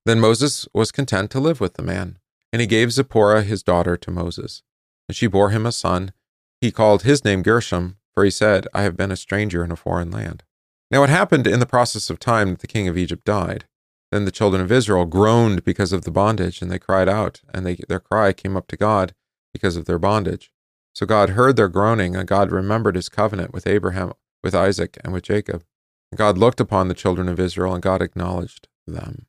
Then 0.05 0.21
Moses 0.21 0.67
was 0.75 0.91
content 0.91 1.31
to 1.31 1.41
live 1.41 1.61
with 1.61 1.75
the 1.75 1.83
man, 1.83 2.19
and 2.53 2.61
he 2.61 2.67
gave 2.67 2.93
Zipporah 2.93 3.43
his 3.43 3.63
daughter 3.63 3.97
to 3.97 4.11
Moses. 4.11 4.63
And 5.09 5.17
she 5.17 5.27
bore 5.27 5.51
him 5.51 5.67
a 5.67 5.73
son. 5.73 6.13
He 6.61 6.71
called 6.71 7.03
his 7.03 7.25
name 7.25 7.43
Gershom, 7.43 7.97
for 8.15 8.25
he 8.25 8.31
said, 8.31 8.67
I 8.75 8.83
have 8.83 8.97
been 8.97 9.13
a 9.13 9.17
stranger 9.17 9.65
in 9.65 9.71
a 9.71 9.77
foreign 9.77 10.11
land. 10.11 10.43
Now 10.91 11.03
it 11.05 11.11
happened 11.11 11.47
in 11.47 11.61
the 11.61 11.67
process 11.67 12.11
of 12.11 12.19
time 12.19 12.51
that 12.51 12.61
the 12.61 12.67
king 12.67 12.89
of 12.89 12.99
Egypt 12.99 13.25
died. 13.25 13.65
Then 14.11 14.27
the 14.27 14.31
children 14.31 14.61
of 14.61 14.71
Israel 14.71 15.07
groaned 15.07 15.65
because 15.65 15.93
of 15.93 16.03
the 16.03 16.11
bondage, 16.11 16.61
and 16.61 16.71
they 16.71 16.79
cried 16.79 17.09
out, 17.09 17.41
and 17.55 17.65
they, 17.65 17.77
their 17.89 18.01
cry 18.01 18.33
came 18.33 18.57
up 18.57 18.67
to 18.69 18.77
God 18.77 19.15
because 19.55 19.77
of 19.77 19.87
their 19.87 19.99
bondage. 19.99 20.53
So 20.95 21.07
God 21.07 21.31
heard 21.31 21.57
their 21.57 21.69
groaning, 21.69 22.15
and 22.15 22.29
God 22.29 22.53
remembered 22.53 22.97
his 22.97 23.09
covenant 23.09 23.55
with 23.55 23.67
Abraham, 23.67 24.13
with 24.45 24.55
Isaac, 24.55 24.99
and 25.03 25.15
with 25.15 25.23
Jacob. 25.23 25.65
And 26.11 26.19
God 26.19 26.37
looked 26.37 26.61
upon 26.61 26.89
the 26.89 26.95
children 26.95 27.29
of 27.29 27.41
Israel, 27.41 27.73
and 27.73 27.83
God 27.83 28.03
acknowledged 28.03 28.69
them. 28.87 29.27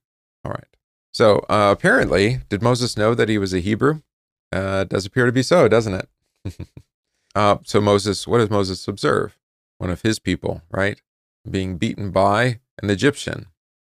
So 1.13 1.45
uh, 1.47 1.69
apparently, 1.71 2.39
did 2.49 2.63
Moses 2.63 2.97
know 2.97 3.13
that 3.13 3.29
he 3.29 3.37
was 3.37 3.53
a 3.53 3.59
Hebrew? 3.59 4.01
Uh, 4.51 4.83
does 4.83 5.05
appear 5.05 5.27
to 5.27 5.31
be 5.31 5.43
so, 5.43 5.67
doesn't 5.67 6.07
it? 6.45 6.57
uh, 7.35 7.57
so 7.63 7.79
Moses, 7.79 8.27
what 8.27 8.39
does 8.39 8.49
Moses 8.49 8.87
observe? 8.87 9.37
One 9.77 9.91
of 9.91 10.01
his 10.01 10.17
people, 10.19 10.63
right, 10.71 10.99
being 11.49 11.77
beaten 11.77 12.11
by 12.11 12.59
an 12.81 12.89
Egyptian. 12.89 13.47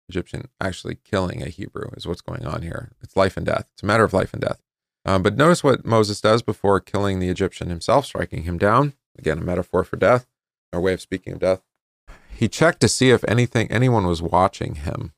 Egyptian 0.10 0.50
actually 0.60 0.96
killing 0.96 1.42
a 1.42 1.50
Hebrew 1.50 1.90
is 1.96 2.06
what's 2.06 2.22
going 2.22 2.46
on 2.46 2.62
here. 2.62 2.92
It's 3.02 3.16
life 3.16 3.38
and 3.38 3.46
death. 3.46 3.70
It's 3.74 3.84
a 3.84 3.86
matter 3.86 4.04
of 4.04 4.14
life 4.14 4.34
and 4.34 4.42
death. 4.42 4.62
Um, 5.06 5.24
but 5.24 5.38
notice 5.38 5.64
what 5.64 5.86
Moses 5.86 6.20
does 6.20 6.42
before 6.42 6.80
killing 6.82 7.20
the 7.20 7.30
Egyptian 7.30 7.70
himself, 7.70 8.06
striking 8.06 8.44
him 8.44 8.58
down. 8.58 8.94
Again, 9.18 9.38
a 9.38 9.42
metaphor 9.42 9.84
for 9.84 9.96
death, 9.96 10.28
or 10.74 10.82
way 10.82 10.94
of 10.94 11.02
speaking 11.02 11.34
of 11.34 11.40
death. 11.40 11.62
He 12.36 12.50
checked 12.50 12.82
to 12.82 12.88
see 12.88 13.12
if 13.12 13.24
anything, 13.28 13.72
anyone 13.72 14.08
was 14.08 14.22
watching 14.22 14.76
him. 14.76 15.14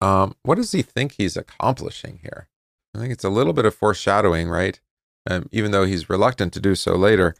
Um, 0.00 0.36
what 0.42 0.56
does 0.56 0.72
he 0.72 0.82
think 0.82 1.12
he's 1.12 1.36
accomplishing 1.36 2.20
here? 2.22 2.48
I 2.94 2.98
think 2.98 3.12
it's 3.12 3.24
a 3.24 3.30
little 3.30 3.52
bit 3.52 3.64
of 3.64 3.74
foreshadowing, 3.74 4.48
right? 4.48 4.80
Um, 5.28 5.48
even 5.52 5.70
though 5.70 5.84
he's 5.84 6.08
reluctant 6.08 6.52
to 6.54 6.60
do 6.60 6.74
so 6.74 6.94
later, 6.94 7.34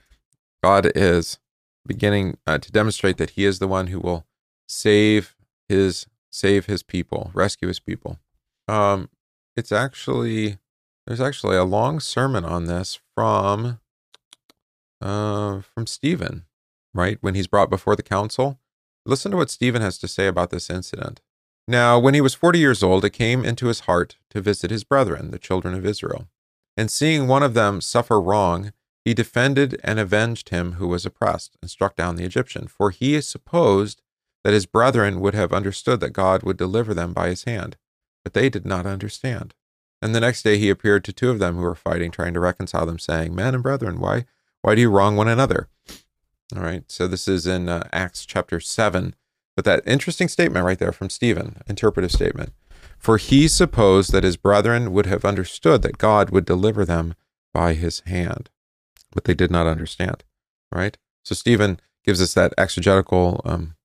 God 0.63 0.91
is 0.95 1.39
beginning 1.87 2.39
uh, 2.47 2.59
to 2.59 2.73
demonstrate 2.73 3.17
that 3.19 3.31
He 3.31 3.45
is 3.45 3.59
the 3.59 3.69
one 3.69 3.89
who 3.89 4.01
will 4.01 4.27
save 4.69 5.37
His 5.69 6.07
save 6.31 6.67
His 6.67 6.83
people, 6.83 7.31
rescue 7.35 7.69
His 7.69 7.81
people. 7.81 8.19
Um, 8.69 9.09
it's 9.57 9.73
actually 9.73 10.59
there's 11.07 11.21
actually 11.21 11.57
a 11.57 11.65
long 11.65 12.01
sermon 12.01 12.45
on 12.45 12.65
this 12.65 12.99
from 13.15 13.79
uh, 15.01 15.61
from 15.61 15.87
Stephen, 15.87 16.45
right? 16.95 17.19
When 17.21 17.35
he's 17.35 17.47
brought 17.47 17.71
before 17.71 17.97
the 17.97 18.03
council. 18.03 18.59
Listen 19.05 19.31
to 19.31 19.37
what 19.37 19.51
Stephen 19.51 19.83
has 19.83 19.99
to 19.99 20.09
say 20.09 20.27
about 20.27 20.51
this 20.51 20.69
incident. 20.69 21.21
Now, 21.69 21.99
when 21.99 22.15
he 22.15 22.21
was 22.21 22.35
forty 22.35 22.59
years 22.59 22.83
old, 22.83 23.05
it 23.05 23.11
came 23.11 23.45
into 23.45 23.67
his 23.67 23.81
heart 23.81 24.17
to 24.31 24.41
visit 24.41 24.71
his 24.71 24.85
brethren, 24.85 25.31
the 25.31 25.39
children 25.39 25.75
of 25.75 25.85
Israel. 25.85 26.29
And 26.77 26.91
seeing 26.91 27.27
one 27.27 27.43
of 27.43 27.55
them 27.55 27.81
suffer 27.81 28.21
wrong, 28.21 28.73
he 29.05 29.15
defended 29.15 29.81
and 29.83 29.99
avenged 29.99 30.51
him 30.51 30.73
who 30.73 30.89
was 30.89 31.07
oppressed, 31.07 31.57
and 31.63 31.71
struck 31.71 31.97
down 31.97 32.17
the 32.17 32.25
Egyptian. 32.25 32.67
For 32.69 32.91
he 32.91 33.21
supposed 33.21 34.03
that 34.45 34.53
his 34.53 34.67
brethren 34.67 35.21
would 35.21 35.35
have 35.35 35.53
understood 35.53 36.01
that 36.01 36.11
God 36.11 36.43
would 36.43 36.57
deliver 36.57 36.95
them 36.95 37.13
by 37.13 37.29
his 37.29 37.45
hand. 37.45 37.77
But 38.23 38.35
they 38.35 38.49
did 38.49 38.65
not 38.65 38.87
understand. 38.87 39.55
And 40.01 40.15
the 40.15 40.21
next 40.21 40.43
day 40.43 40.59
he 40.59 40.71
appeared 40.71 41.05
to 41.05 41.13
two 41.13 41.31
of 41.31 41.39
them 41.39 41.57
who 41.57 41.63
were 41.63 41.75
fighting, 41.75 42.11
trying 42.11 42.35
to 42.35 42.41
reconcile 42.41 42.87
them, 42.87 42.99
saying, 42.99 43.35
Men 43.35 43.55
and 43.55 43.63
brethren, 43.63 43.99
why, 43.99 44.25
why 44.63 44.75
do 44.75 44.81
you 44.81 44.91
wrong 44.91 45.17
one 45.17 45.29
another? 45.29 45.69
All 46.55 46.63
right, 46.63 46.85
so 46.87 47.09
this 47.09 47.27
is 47.27 47.47
in 47.47 47.69
uh, 47.69 47.89
Acts 47.93 48.25
chapter 48.25 48.61
7, 48.61 49.15
but 49.57 49.65
that 49.65 49.83
interesting 49.87 50.29
statement 50.29 50.65
right 50.65 50.79
there 50.79 50.93
from 50.93 51.11
Stephen, 51.11 51.63
interpretive 51.67 52.13
statement. 52.13 52.53
For 52.99 53.17
he 53.17 53.49
supposed 53.49 54.13
that 54.13 54.25
his 54.25 54.37
brethren 54.37 54.93
would 54.93 55.07
have 55.07 55.25
understood 55.25 55.83
that 55.83 55.99
God 55.99 56.31
would 56.31 56.45
deliver 56.45 56.85
them 56.85 57.15
by 57.53 57.73
his 57.73 58.01
hand, 58.01 58.51
but 59.13 59.25
they 59.25 59.35
did 59.35 59.51
not 59.51 59.67
understand. 59.67 60.25
Right? 60.71 60.97
So 61.25 61.35
Stephen 61.35 61.81
gives 62.05 62.23
us 62.23 62.35
that 62.35 62.55
exegetical, 62.57 63.41
um, 63.45 63.77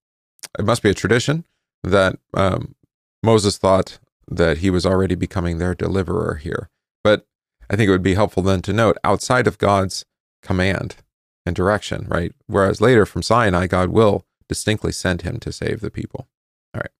it 0.59 0.65
must 0.65 0.83
be 0.83 0.89
a 0.89 0.93
tradition 0.93 1.45
that 1.83 2.17
um, 2.33 2.75
Moses 3.23 3.57
thought 3.57 3.99
that 4.29 4.59
he 4.59 4.69
was 4.69 4.85
already 4.85 5.15
becoming 5.15 5.57
their 5.57 5.73
deliverer 5.73 6.35
here. 6.35 6.69
But 7.03 7.25
I 7.69 7.75
think 7.75 7.87
it 7.87 7.91
would 7.91 8.03
be 8.03 8.15
helpful 8.15 8.43
then 8.43 8.61
to 8.63 8.73
note 8.73 8.97
outside 9.03 9.47
of 9.47 9.57
God's 9.57 10.05
command 10.41 10.97
and 11.45 11.55
direction, 11.55 12.05
right? 12.09 12.33
Whereas 12.47 12.81
later 12.81 13.05
from 13.05 13.21
Sinai, 13.21 13.67
God 13.67 13.89
will 13.89 14.25
distinctly 14.51 14.91
sent 14.91 15.21
him 15.21 15.39
to 15.39 15.49
save 15.49 15.79
the 15.79 15.89
people. 15.89 16.27
All 16.73 16.81
right. 16.81 16.91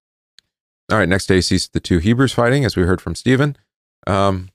All 0.90 0.98
right. 0.98 1.10
Next 1.10 1.26
day 1.26 1.36
he 1.36 1.42
sees 1.42 1.68
the 1.68 1.82
two 1.82 1.98
Hebrews 1.98 2.32
fighting, 2.32 2.64
as 2.64 2.78
we 2.78 2.84
heard 2.84 3.02
from 3.02 3.14
Stephen. 3.14 3.58
Um, 4.08 4.52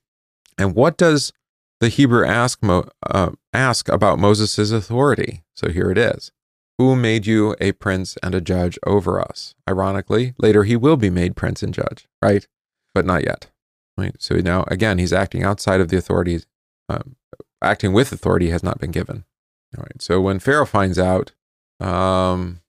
and 0.56 0.74
what 0.74 0.96
does 0.96 1.30
the 1.78 1.90
Hebrew 1.90 2.24
ask 2.24 2.62
Mo, 2.62 2.88
uh, 3.06 3.32
ask 3.52 3.90
about 3.90 4.18
Moses' 4.18 4.70
authority? 4.70 5.42
So 5.54 5.68
here 5.68 5.90
it 5.90 5.98
is. 5.98 6.32
Who 6.78 6.96
made 6.96 7.26
you 7.26 7.54
a 7.60 7.72
prince 7.72 8.16
and 8.22 8.34
a 8.34 8.40
judge 8.40 8.78
over 8.86 9.20
us? 9.20 9.54
Ironically, 9.68 10.32
later 10.38 10.64
he 10.64 10.74
will 10.74 10.96
be 10.96 11.10
made 11.10 11.36
prince 11.36 11.62
and 11.62 11.74
judge, 11.74 12.08
right? 12.22 12.48
But 12.94 13.04
not 13.04 13.24
yet. 13.24 13.50
Right. 13.98 14.16
So 14.18 14.36
now 14.36 14.64
again, 14.68 14.96
he's 14.96 15.12
acting 15.12 15.42
outside 15.42 15.82
of 15.82 15.88
the 15.88 15.98
authority. 15.98 16.40
Um, 16.88 17.16
acting 17.60 17.92
with 17.92 18.10
authority 18.10 18.48
has 18.48 18.62
not 18.62 18.78
been 18.78 18.90
given. 18.90 19.24
All 19.76 19.82
right. 19.82 20.00
So 20.00 20.22
when 20.22 20.38
Pharaoh 20.38 20.64
finds 20.64 20.98
out, 20.98 21.32
um, 21.78 22.60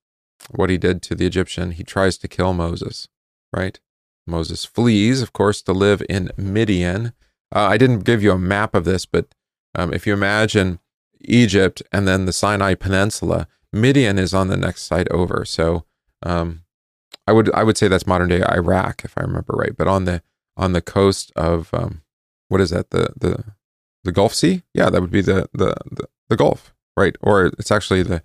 what 0.51 0.69
he 0.69 0.77
did 0.77 1.01
to 1.03 1.15
the 1.15 1.25
Egyptian, 1.25 1.71
he 1.71 1.83
tries 1.83 2.17
to 2.19 2.27
kill 2.27 2.53
Moses, 2.53 3.07
right? 3.53 3.79
Moses 4.25 4.65
flees, 4.65 5.21
of 5.21 5.33
course, 5.33 5.61
to 5.63 5.73
live 5.73 6.03
in 6.09 6.29
Midian. 6.37 7.13
Uh, 7.55 7.67
I 7.67 7.77
didn't 7.77 7.99
give 7.99 8.21
you 8.21 8.31
a 8.31 8.37
map 8.37 8.75
of 8.75 8.85
this, 8.85 9.05
but 9.05 9.33
um, 9.75 9.93
if 9.93 10.05
you 10.05 10.13
imagine 10.13 10.79
Egypt 11.21 11.81
and 11.91 12.07
then 12.07 12.25
the 12.25 12.33
Sinai 12.33 12.73
Peninsula, 12.73 13.47
Midian 13.71 14.17
is 14.17 14.33
on 14.33 14.47
the 14.47 14.57
next 14.57 14.83
side 14.83 15.07
over. 15.11 15.45
So 15.45 15.85
um, 16.23 16.63
I 17.25 17.31
would 17.31 17.53
I 17.53 17.63
would 17.63 17.77
say 17.77 17.87
that's 17.87 18.07
modern 18.07 18.29
day 18.29 18.43
Iraq, 18.43 19.03
if 19.05 19.17
I 19.17 19.21
remember 19.21 19.53
right. 19.53 19.75
But 19.75 19.87
on 19.87 20.05
the 20.05 20.21
on 20.55 20.73
the 20.73 20.81
coast 20.81 21.31
of 21.35 21.73
um, 21.73 22.01
what 22.49 22.61
is 22.61 22.71
that 22.71 22.89
the 22.89 23.13
the 23.17 23.43
the 24.03 24.11
Gulf 24.11 24.33
Sea? 24.33 24.63
Yeah, 24.73 24.89
that 24.89 25.01
would 25.01 25.11
be 25.11 25.21
the 25.21 25.49
the 25.53 25.75
the, 25.89 26.07
the 26.29 26.35
Gulf, 26.35 26.73
right? 26.95 27.15
Or 27.21 27.45
it's 27.45 27.71
actually 27.71 28.03
the 28.03 28.23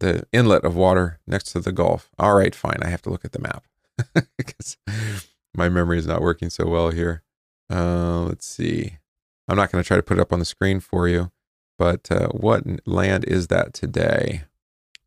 the 0.00 0.26
inlet 0.32 0.64
of 0.64 0.76
water 0.76 1.20
next 1.26 1.52
to 1.52 1.60
the 1.60 1.72
Gulf. 1.72 2.10
All 2.18 2.34
right, 2.34 2.54
fine. 2.54 2.78
I 2.82 2.88
have 2.88 3.02
to 3.02 3.10
look 3.10 3.24
at 3.24 3.32
the 3.32 3.40
map 3.40 3.64
because 4.36 4.76
my 5.54 5.68
memory 5.68 5.98
is 5.98 6.06
not 6.06 6.22
working 6.22 6.50
so 6.50 6.66
well 6.66 6.90
here. 6.90 7.22
Uh, 7.70 8.22
let's 8.22 8.46
see. 8.46 8.98
I'm 9.48 9.56
not 9.56 9.72
going 9.72 9.82
to 9.82 9.86
try 9.88 9.96
to 9.96 10.02
put 10.02 10.18
it 10.18 10.20
up 10.20 10.32
on 10.32 10.38
the 10.38 10.44
screen 10.44 10.80
for 10.80 11.08
you, 11.08 11.30
but 11.78 12.10
uh, 12.10 12.28
what 12.28 12.64
land 12.86 13.24
is 13.24 13.48
that 13.48 13.72
today? 13.72 14.42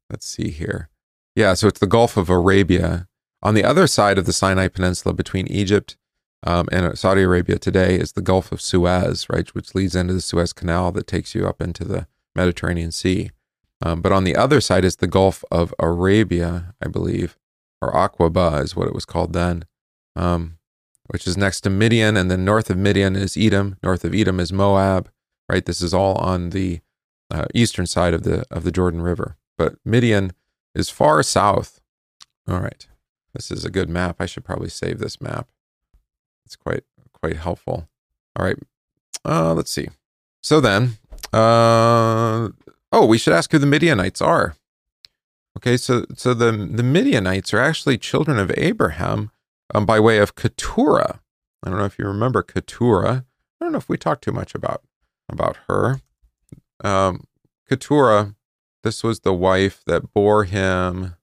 Let's 0.09 0.25
see 0.25 0.49
here. 0.49 0.89
Yeah, 1.35 1.53
so 1.53 1.67
it's 1.67 1.79
the 1.79 1.87
Gulf 1.87 2.17
of 2.17 2.29
Arabia. 2.29 3.07
On 3.41 3.53
the 3.53 3.63
other 3.63 3.87
side 3.87 4.17
of 4.17 4.25
the 4.25 4.33
Sinai 4.33 4.67
Peninsula 4.67 5.13
between 5.13 5.47
Egypt 5.47 5.95
um, 6.43 6.67
and 6.71 6.97
Saudi 6.97 7.21
Arabia 7.21 7.57
today 7.57 7.95
is 7.95 8.13
the 8.13 8.21
Gulf 8.21 8.51
of 8.51 8.61
Suez, 8.61 9.27
right, 9.29 9.47
which 9.53 9.75
leads 9.75 9.95
into 9.95 10.13
the 10.13 10.21
Suez 10.21 10.53
Canal 10.53 10.91
that 10.91 11.07
takes 11.07 11.33
you 11.35 11.47
up 11.47 11.61
into 11.61 11.83
the 11.83 12.07
Mediterranean 12.35 12.91
Sea. 12.91 13.31
Um, 13.81 14.01
but 14.01 14.11
on 14.11 14.23
the 14.23 14.35
other 14.35 14.61
side 14.61 14.85
is 14.85 14.97
the 14.97 15.07
Gulf 15.07 15.43
of 15.51 15.73
Arabia, 15.79 16.75
I 16.83 16.87
believe, 16.87 17.37
or 17.81 17.91
Aqaba 17.91 18.63
is 18.63 18.75
what 18.75 18.87
it 18.87 18.93
was 18.93 19.05
called 19.05 19.33
then, 19.33 19.65
um, 20.15 20.57
which 21.07 21.25
is 21.25 21.35
next 21.35 21.61
to 21.61 21.69
Midian. 21.69 22.15
And 22.15 22.29
then 22.29 22.45
north 22.45 22.69
of 22.69 22.77
Midian 22.77 23.15
is 23.15 23.35
Edom. 23.35 23.77
North 23.81 24.05
of 24.05 24.13
Edom 24.13 24.39
is 24.39 24.53
Moab, 24.53 25.09
right? 25.49 25.65
This 25.65 25.81
is 25.81 25.93
all 25.93 26.15
on 26.15 26.51
the 26.51 26.81
uh, 27.31 27.45
eastern 27.55 27.87
side 27.87 28.13
of 28.13 28.23
the, 28.23 28.45
of 28.51 28.63
the 28.63 28.71
Jordan 28.71 29.01
River. 29.01 29.37
But 29.57 29.75
Midian 29.83 30.33
is 30.75 30.89
far 30.89 31.23
south. 31.23 31.81
All 32.47 32.59
right. 32.59 32.87
This 33.33 33.49
is 33.49 33.65
a 33.65 33.71
good 33.71 33.89
map. 33.89 34.17
I 34.19 34.25
should 34.25 34.43
probably 34.43 34.69
save 34.69 34.99
this 34.99 35.21
map. 35.21 35.49
It's 36.45 36.55
quite, 36.55 36.83
quite 37.13 37.37
helpful. 37.37 37.87
All 38.35 38.45
right. 38.45 38.57
Uh, 39.23 39.53
let's 39.53 39.71
see. 39.71 39.87
So 40.41 40.59
then, 40.59 40.97
uh, 41.31 42.49
Oh, 42.91 43.05
we 43.05 43.17
should 43.17 43.33
ask 43.33 43.51
who 43.51 43.57
the 43.57 43.65
Midianites 43.65 44.21
are. 44.21 44.55
Okay, 45.57 45.77
so 45.77 46.05
so 46.15 46.33
the 46.33 46.51
the 46.51 46.83
Midianites 46.83 47.53
are 47.53 47.59
actually 47.59 47.97
children 47.97 48.37
of 48.37 48.51
Abraham 48.57 49.31
um, 49.73 49.85
by 49.85 49.99
way 49.99 50.17
of 50.17 50.35
Keturah. 50.35 51.21
I 51.63 51.69
don't 51.69 51.79
know 51.79 51.85
if 51.85 51.99
you 51.99 52.05
remember 52.05 52.41
Keturah. 52.41 53.25
I 53.59 53.65
don't 53.65 53.71
know 53.71 53.77
if 53.77 53.89
we 53.89 53.97
talked 53.97 54.23
too 54.23 54.31
much 54.31 54.55
about 54.55 54.81
about 55.29 55.57
her. 55.67 56.01
Um, 56.83 57.25
Keturah, 57.69 58.35
this 58.83 59.03
was 59.03 59.19
the 59.19 59.33
wife 59.33 59.83
that 59.85 60.13
bore 60.13 60.45
him. 60.45 61.15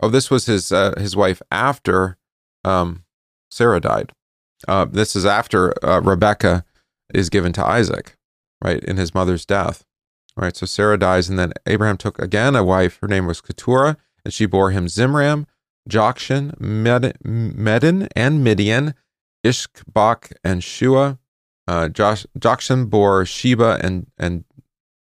Oh, 0.00 0.08
this 0.08 0.30
was 0.30 0.46
his 0.46 0.72
uh, 0.72 0.94
his 0.98 1.16
wife 1.16 1.40
after 1.50 2.18
um, 2.64 3.04
Sarah 3.50 3.80
died. 3.80 4.12
Uh, 4.66 4.84
this 4.84 5.16
is 5.16 5.24
after 5.24 5.72
uh, 5.84 6.00
Rebecca 6.00 6.64
is 7.14 7.30
given 7.30 7.52
to 7.54 7.64
Isaac, 7.64 8.16
right 8.62 8.82
in 8.82 8.96
his 8.96 9.14
mother's 9.14 9.46
death. 9.46 9.84
All 10.36 10.44
right, 10.44 10.56
so 10.56 10.66
Sarah 10.66 10.98
dies, 10.98 11.30
and 11.30 11.38
then 11.38 11.54
Abraham 11.64 11.96
took 11.96 12.18
again 12.18 12.54
a 12.54 12.62
wife. 12.62 12.98
Her 13.00 13.08
name 13.08 13.26
was 13.26 13.40
Keturah, 13.40 13.96
and 14.22 14.34
she 14.34 14.44
bore 14.44 14.70
him 14.70 14.86
Zimran, 14.86 15.46
Jokshan, 15.88 16.60
Medan, 16.60 18.08
and 18.14 18.44
Midian, 18.44 18.94
Ishbak, 19.42 20.32
and 20.44 20.60
Shuah. 20.60 21.18
Uh, 21.66 21.88
Jokshan 21.88 22.90
bore 22.90 23.24
Sheba 23.24 23.78
and, 23.82 24.08
and 24.18 24.44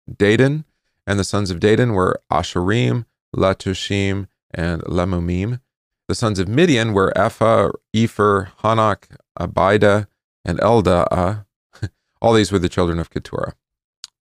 Dedan, 0.09 0.65
and 1.07 1.19
the 1.19 1.23
sons 1.23 1.49
of 1.49 1.59
Dedan 1.59 1.93
were 1.93 2.21
Asshurim, 2.31 3.05
Letushim, 3.35 4.27
and 4.53 4.83
Leummim. 4.83 5.59
The 6.07 6.15
sons 6.15 6.37
of 6.37 6.47
Midian 6.47 6.93
were 6.93 7.11
Ephah, 7.17 7.71
Epher, 7.95 8.51
Hanoch, 8.63 9.05
Abidah, 9.39 10.07
and 10.45 10.59
Eldaah. 10.59 11.45
All 12.21 12.33
these 12.33 12.51
were 12.51 12.59
the 12.59 12.69
children 12.69 12.99
of 12.99 13.09
Keturah. 13.09 13.53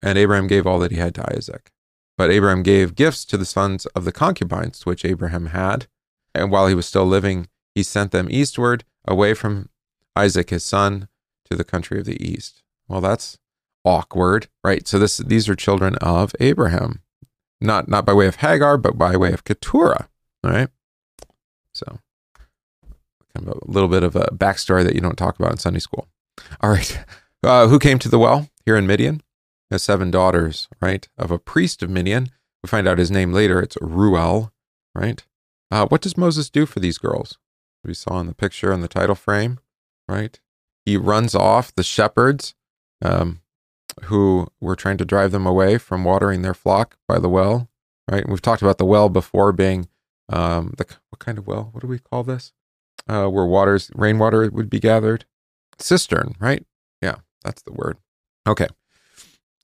And 0.03 0.19
Abraham 0.19 0.47
gave 0.47 0.67
all 0.67 0.79
that 0.81 0.91
he 0.91 0.99
had 0.99 1.15
to 1.17 1.37
Isaac. 1.37 1.71
But 2.19 2.31
Abraham 2.31 2.63
gave 2.63 2.95
gifts 2.95 3.25
to 3.27 3.37
the 3.37 3.45
sons 3.45 3.87
of 3.87 4.05
the 4.05 4.13
concubines 4.13 4.85
which 4.85 5.05
Abraham 5.05 5.47
had. 5.47 5.87
And 6.35 6.51
while 6.51 6.67
he 6.67 6.75
was 6.75 6.87
still 6.87 7.07
living, 7.07 7.49
he 7.75 7.83
sent 7.83 8.11
them 8.11 8.29
eastward, 8.31 8.85
away 9.07 9.35
from 9.35 9.69
Isaac 10.17 10.51
his 10.51 10.65
son, 10.65 11.09
to 11.51 11.57
the 11.57 11.65
country 11.65 11.99
of 11.99 12.05
the 12.05 12.23
east. 12.23 12.63
Well, 12.89 13.01
that's 13.01 13.39
awkward, 13.85 14.49
right? 14.65 14.87
So 14.87 14.99
this 14.99 15.19
these 15.19 15.49
are 15.49 15.55
children 15.55 15.97
of 15.97 16.35
Abraham, 16.41 17.03
not 17.61 17.89
not 17.89 18.05
by 18.05 18.13
way 18.13 18.27
of 18.27 18.37
Hagar, 18.37 18.77
but 18.77 18.99
by 18.99 19.17
way 19.17 19.33
of 19.33 19.45
Keturah, 19.45 20.09
all 20.45 20.51
right? 20.51 20.69
So 21.73 21.99
kind 23.35 23.49
of 23.49 23.59
a 23.63 23.71
little 23.71 23.89
bit 23.89 24.03
of 24.03 24.15
a 24.17 24.27
backstory 24.33 24.85
that 24.85 24.95
you 24.95 25.01
don't 25.01 25.17
talk 25.17 25.39
about 25.39 25.53
in 25.53 25.59
Sunday 25.59 25.81
school. 25.81 26.09
All 26.61 26.71
right, 26.71 26.99
uh, 27.43 27.69
who 27.69 27.79
came 27.79 27.99
to 28.01 28.09
the 28.09 28.19
well 28.19 28.49
here 28.65 28.77
in 28.77 28.87
Midian? 28.87 29.23
Has 29.73 29.83
seven 29.83 30.11
daughters, 30.11 30.69
right, 30.83 31.09
of 31.17 31.31
a 31.31 31.39
priest 31.39 31.83
of 31.83 31.89
Midian. 31.89 32.29
We 32.63 32.69
find 32.69 32.87
out 32.87 32.99
his 32.99 33.11
name 33.11 33.33
later. 33.33 33.59
It's 33.59 33.79
Reuel, 33.81 34.53
right? 34.95 35.25
Uh, 35.71 35.87
what 35.87 36.03
does 36.03 36.15
Moses 36.15 36.51
do 36.51 36.67
for 36.67 36.79
these 36.79 36.99
girls? 36.99 37.39
We 37.83 37.95
saw 37.95 38.21
in 38.21 38.27
the 38.27 38.35
picture 38.35 38.71
in 38.71 38.83
the 38.83 38.87
title 38.87 39.15
frame, 39.15 39.61
right? 40.07 40.39
He 40.85 40.99
runs 40.99 41.35
off 41.35 41.75
the 41.75 41.83
shepherds 41.83 42.55
um, 43.01 43.41
who 44.05 44.49
were 44.61 44.77
trying 44.77 44.99
to 44.99 45.07
drive 45.07 45.33
them 45.33 45.47
away 45.47 45.79
from 45.79 46.05
watering 46.05 46.43
their 46.43 46.53
flock 46.53 46.99
by 47.09 47.19
the 47.19 47.31
well, 47.31 47.71
right? 48.11 48.25
And 48.25 48.31
we've 48.31 48.43
talked 48.43 48.61
about 48.61 48.77
the 48.77 48.85
well 48.85 49.09
before 49.09 49.53
being 49.53 49.89
um, 50.29 50.75
the 50.77 50.85
what 51.09 51.19
kind 51.19 51.39
of 51.39 51.47
well? 51.47 51.71
What 51.73 51.81
do 51.81 51.87
we 51.87 51.99
call 51.99 52.25
this? 52.25 52.53
Uh, 53.09 53.27
where 53.29 53.47
waters, 53.47 53.91
rainwater 53.95 54.51
would 54.51 54.69
be 54.69 54.81
gathered, 54.81 55.25
cistern, 55.79 56.37
right? 56.41 56.67
Yeah, 57.01 57.21
that's 57.43 57.63
the 57.63 57.73
word. 57.73 57.97
Okay. 58.47 58.67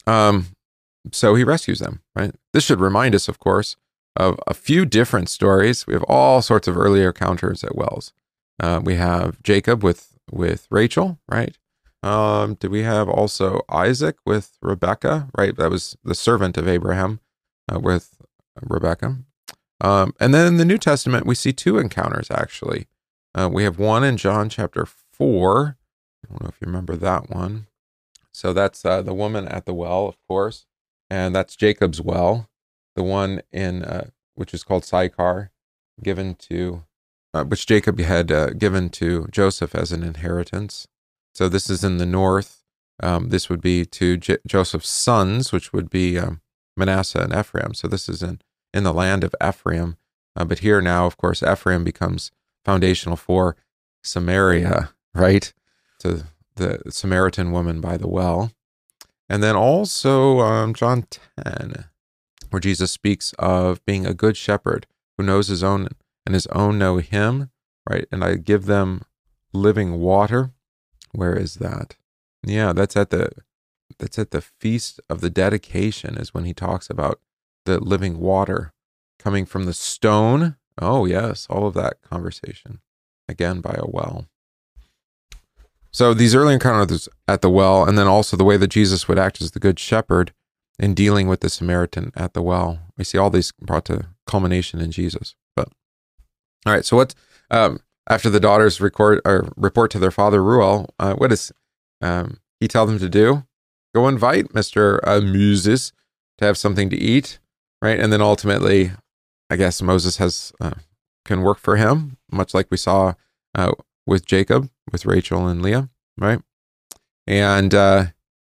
Um, 0.09 0.47
so 1.13 1.35
he 1.35 1.45
rescues 1.45 1.79
them, 1.79 2.01
right? 2.17 2.35
This 2.53 2.65
should 2.65 2.81
remind 2.81 3.15
us, 3.15 3.29
of 3.29 3.39
course, 3.39 3.77
of 4.17 4.41
a 4.47 4.55
few 4.55 4.87
different 4.87 5.29
stories. 5.29 5.87
We 5.87 5.93
have 5.95 6.05
all 6.05 6.41
sorts 6.43 6.67
of 6.67 6.77
earlier 6.77 7.09
encounters 7.09 7.63
at 7.63 7.77
wells. 7.77 8.13
Uh, 8.61 8.81
we 8.83 8.97
have 8.97 9.43
Jacob 9.43 9.85
with 9.85 10.19
with 10.31 10.67
Rachel, 10.71 11.19
right? 11.29 11.57
Um, 12.03 12.55
do 12.55 12.69
we 12.69 12.83
have 12.83 13.09
also 13.09 13.63
Isaac 13.71 14.17
with 14.25 14.57
Rebecca, 14.63 15.29
right? 15.37 15.57
That 15.57 15.71
was 15.71 15.97
the 16.05 16.15
servant 16.15 16.57
of 16.57 16.69
Abraham 16.69 17.21
uh, 17.73 17.81
with 17.81 18.17
Rebecca. 18.63 19.19
Um, 19.81 20.15
and 20.21 20.35
then 20.35 20.47
in 20.47 20.57
the 20.59 20.65
New 20.65 20.79
Testament, 20.79 21.27
we 21.27 21.35
see 21.35 21.53
two 21.53 21.79
encounters 21.79 22.31
actually. 22.31 22.89
Uh, 23.35 23.49
we 23.51 23.65
have 23.65 23.79
one 23.79 24.05
in 24.05 24.17
John 24.17 24.49
chapter 24.49 24.87
4. 24.87 25.77
I 26.25 26.31
don't 26.31 26.43
know 26.43 26.49
if 26.49 26.61
you 26.61 26.67
remember 26.67 26.97
that 26.97 27.31
one. 27.31 27.67
So 28.39 28.53
that's 28.53 28.85
uh, 28.85 29.03
the 29.03 29.15
woman 29.15 29.49
at 29.49 29.67
the 29.67 29.75
well, 29.75 30.07
of 30.07 30.17
course, 30.29 30.65
and 31.11 31.35
that's 31.35 31.57
Jacob's 31.57 32.01
well, 32.01 32.49
the 32.95 33.03
one 33.03 33.43
in 33.51 33.83
uh, 33.83 34.11
which 34.37 34.55
is 34.55 34.63
called 34.63 34.85
Sychar, 34.85 35.51
given 36.05 36.37
to 36.37 36.85
uh, 37.35 37.43
which 37.43 37.67
Jacob 37.67 37.99
had 37.99 38.31
uh, 38.31 38.51
given 38.51 38.91
to 38.91 39.27
Joseph 39.33 39.75
as 39.75 39.91
an 39.91 40.05
inheritance. 40.05 40.87
So 41.35 41.49
this 41.49 41.69
is 41.69 41.83
in 41.83 41.99
the 41.99 42.07
north. 42.07 42.63
Um, 43.03 43.31
this 43.31 43.49
would 43.51 43.61
be 43.61 43.85
to 43.85 44.17
J- 44.17 44.39
Joseph's 44.47 44.89
sons, 44.89 45.51
which 45.51 45.73
would 45.73 45.91
be 45.91 46.17
um, 46.17 46.41
Manasseh 46.77 47.23
and 47.23 47.35
Ephraim. 47.35 47.75
So 47.75 47.89
this 47.89 48.09
is 48.09 48.23
in 48.23 48.41
in 48.73 48.85
the 48.85 48.95
land 48.95 49.25
of 49.25 49.35
Ephraim. 49.45 49.97
Uh, 50.37 50.45
but 50.45 50.61
here 50.61 50.81
now, 50.81 51.07
of 51.07 51.17
course, 51.17 51.43
Ephraim 51.43 51.83
becomes 51.83 52.31
foundational 52.65 53.17
for 53.17 53.57
Samaria, 54.05 54.91
right? 55.13 55.53
To 55.99 56.23
the 56.59 56.83
Samaritan 56.91 57.53
woman 57.53 57.81
by 57.81 57.97
the 57.97 58.09
well. 58.09 58.53
And 59.29 59.43
then 59.43 59.57
also 59.57 60.41
um, 60.41 60.75
John 60.75 61.07
10, 61.45 61.87
where 62.51 62.61
Jesus 62.61 62.93
speaks 62.93 63.35
of 63.39 63.85
being 63.85 64.07
a 64.07 64.15
good 64.15 64.37
shepherd 64.37 64.87
who 65.17 65.25
knows 65.25 65.49
his 65.49 65.63
own 65.63 65.89
and 66.25 66.35
his 66.35 66.47
own 66.49 66.79
know 66.79 66.99
him, 66.99 67.51
right? 67.89 68.07
And 68.13 68.23
I 68.23 68.35
give 68.37 68.67
them 68.67 69.03
living 69.53 69.99
water. 69.99 70.53
Where 71.13 71.35
is 71.35 71.57
that? 71.57 71.97
Yeah, 72.43 72.73
that's 72.73 72.97
at 72.97 73.11
the 73.11 73.31
that's 73.99 74.19
at 74.19 74.31
the 74.31 74.43
feast 74.43 75.01
of 75.09 75.21
the 75.21 75.31
dedication 75.31 76.17
is 76.17 76.33
when 76.33 76.45
he 76.45 76.55
talks 76.55 76.89
about 76.89 77.21
the 77.65 77.81
living 77.81 78.19
water 78.21 78.73
coming 79.19 79.45
from 79.45 79.65
the 79.65 79.75
stone. 79.75 80.57
Oh, 80.81 81.05
yes, 81.07 81.47
all 81.51 81.67
of 81.67 81.75
that 81.75 82.01
conversation 82.03 82.81
again 83.29 83.61
by 83.61 83.75
a 83.77 83.87
well. 83.87 84.27
So 85.91 86.15
these 86.15 86.35
early 86.35 86.55
encounters 86.55 87.09
at 87.27 87.43
the 87.43 87.51
well, 87.51 87.85
and 87.85 87.97
then 87.97 88.07
also 88.07 88.37
the 88.37 88.45
way 88.45 88.57
that 88.57 88.69
Jesus 88.69 89.09
would 89.09 89.19
act 89.19 89.41
as 89.41 89.53
the 89.53 89.61
good 89.61 89.79
shepherd 89.79 90.33
in 90.79 90.95
dealing 90.95 91.29
with 91.29 91.41
the 91.41 91.49
Samaritan 91.49 92.13
at 92.15 92.35
the 92.35 92.43
well. 92.43 92.79
We 92.97 93.05
see 93.05 93.19
all 93.19 93.31
these 93.31 93.53
brought 93.53 93.87
to 93.87 94.07
culmination 94.27 94.81
in 94.81 94.91
Jesus. 94.91 95.35
But 95.57 95.69
all 96.67 96.73
right, 96.73 96.85
so 96.85 96.97
what 96.97 97.15
um, 97.51 97.81
after 98.09 98.31
the 98.31 98.41
daughters 98.41 98.81
record 98.81 99.21
or 99.25 99.53
report 99.57 99.91
to 99.93 99.99
their 99.99 100.11
father 100.11 100.43
Reuel, 100.43 100.95
uh, 100.99 101.15
what 101.15 101.31
does 101.31 101.53
um, 102.01 102.39
he 102.61 102.69
tell 102.69 102.87
them 102.87 102.99
to 102.99 103.09
do? 103.09 103.45
Go 103.95 104.07
invite 104.07 104.55
Mister 104.55 105.01
uh, 105.09 105.21
Moses 105.21 105.93
to 106.37 106.45
have 106.45 106.59
something 106.59 106.91
to 106.91 106.97
eat, 106.97 107.39
right? 107.83 107.99
And 107.99 108.13
then 108.13 108.21
ultimately, 108.21 108.93
I 109.51 109.57
guess 109.57 109.83
Moses 109.83 110.19
has 110.19 110.53
uh, 110.61 110.75
can 111.25 111.43
work 111.43 111.59
for 111.59 111.77
him, 111.77 112.19
much 112.31 112.55
like 112.55 112.69
we 112.71 112.77
saw 112.77 113.15
uh, 113.55 113.73
with 114.09 114.25
Jacob, 114.25 114.71
with 114.91 115.05
Rachel 115.05 115.47
and 115.47 115.63
Leah, 115.63 115.91
right? 116.17 116.41
And 117.27 117.75
uh, 117.75 118.07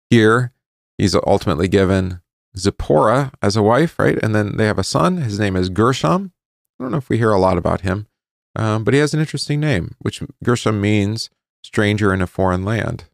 here 0.09 0.53
he's 0.97 1.15
ultimately 1.15 1.67
given 1.67 2.21
Zipporah 2.55 3.31
as 3.41 3.55
a 3.55 3.63
wife, 3.63 3.97
right? 3.97 4.17
And 4.21 4.35
then 4.35 4.57
they 4.57 4.65
have 4.65 4.77
a 4.77 4.83
son. 4.83 5.17
His 5.17 5.39
name 5.39 5.55
is 5.55 5.69
Gershom. 5.69 6.31
I 6.79 6.83
don't 6.83 6.91
know 6.91 6.97
if 6.97 7.09
we 7.09 7.17
hear 7.17 7.31
a 7.31 7.39
lot 7.39 7.57
about 7.57 7.81
him, 7.81 8.07
um, 8.55 8.83
but 8.83 8.93
he 8.93 8.99
has 8.99 9.15
an 9.15 9.19
interesting 9.19 9.59
name, 9.59 9.95
which 9.99 10.21
Gershom 10.43 10.79
means 10.79 11.31
stranger 11.63 12.13
in 12.13 12.21
a 12.21 12.27
foreign 12.27 12.63
land. 12.63 13.05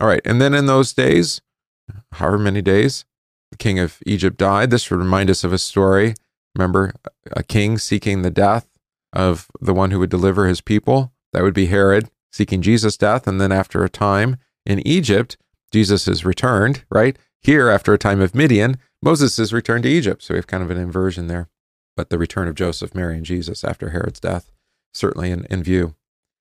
All 0.00 0.08
right. 0.08 0.22
And 0.24 0.40
then 0.40 0.54
in 0.54 0.64
those 0.64 0.94
days, 0.94 1.42
however 2.12 2.38
many 2.38 2.62
days, 2.62 3.04
the 3.50 3.58
king 3.58 3.78
of 3.78 3.98
Egypt 4.06 4.38
died. 4.38 4.70
This 4.70 4.90
would 4.90 5.00
remind 5.00 5.28
us 5.28 5.44
of 5.44 5.52
a 5.52 5.58
story. 5.58 6.14
Remember, 6.56 6.94
a 7.32 7.42
king 7.42 7.76
seeking 7.76 8.22
the 8.22 8.30
death 8.30 8.66
of 9.12 9.48
the 9.60 9.74
one 9.74 9.90
who 9.90 9.98
would 9.98 10.10
deliver 10.10 10.46
his 10.46 10.62
people. 10.62 11.12
That 11.32 11.42
would 11.42 11.54
be 11.54 11.66
Herod 11.66 12.10
seeking 12.32 12.62
Jesus' 12.62 12.96
death. 12.96 13.26
And 13.26 13.40
then 13.40 13.52
after 13.52 13.84
a 13.84 13.88
time 13.88 14.36
in 14.64 14.86
Egypt, 14.86 15.36
Jesus 15.72 16.08
is 16.08 16.24
returned, 16.24 16.84
right? 16.90 17.18
Here, 17.40 17.68
after 17.68 17.92
a 17.92 17.98
time 17.98 18.20
of 18.20 18.34
Midian, 18.34 18.78
Moses 19.02 19.38
is 19.38 19.52
returned 19.52 19.84
to 19.84 19.90
Egypt. 19.90 20.22
So 20.22 20.34
we 20.34 20.38
have 20.38 20.46
kind 20.46 20.62
of 20.62 20.70
an 20.70 20.76
inversion 20.76 21.26
there. 21.26 21.48
But 21.96 22.10
the 22.10 22.18
return 22.18 22.48
of 22.48 22.54
Joseph, 22.54 22.94
Mary, 22.94 23.16
and 23.16 23.24
Jesus 23.24 23.64
after 23.64 23.90
Herod's 23.90 24.20
death, 24.20 24.50
certainly 24.92 25.30
in, 25.30 25.46
in 25.50 25.62
view. 25.62 25.94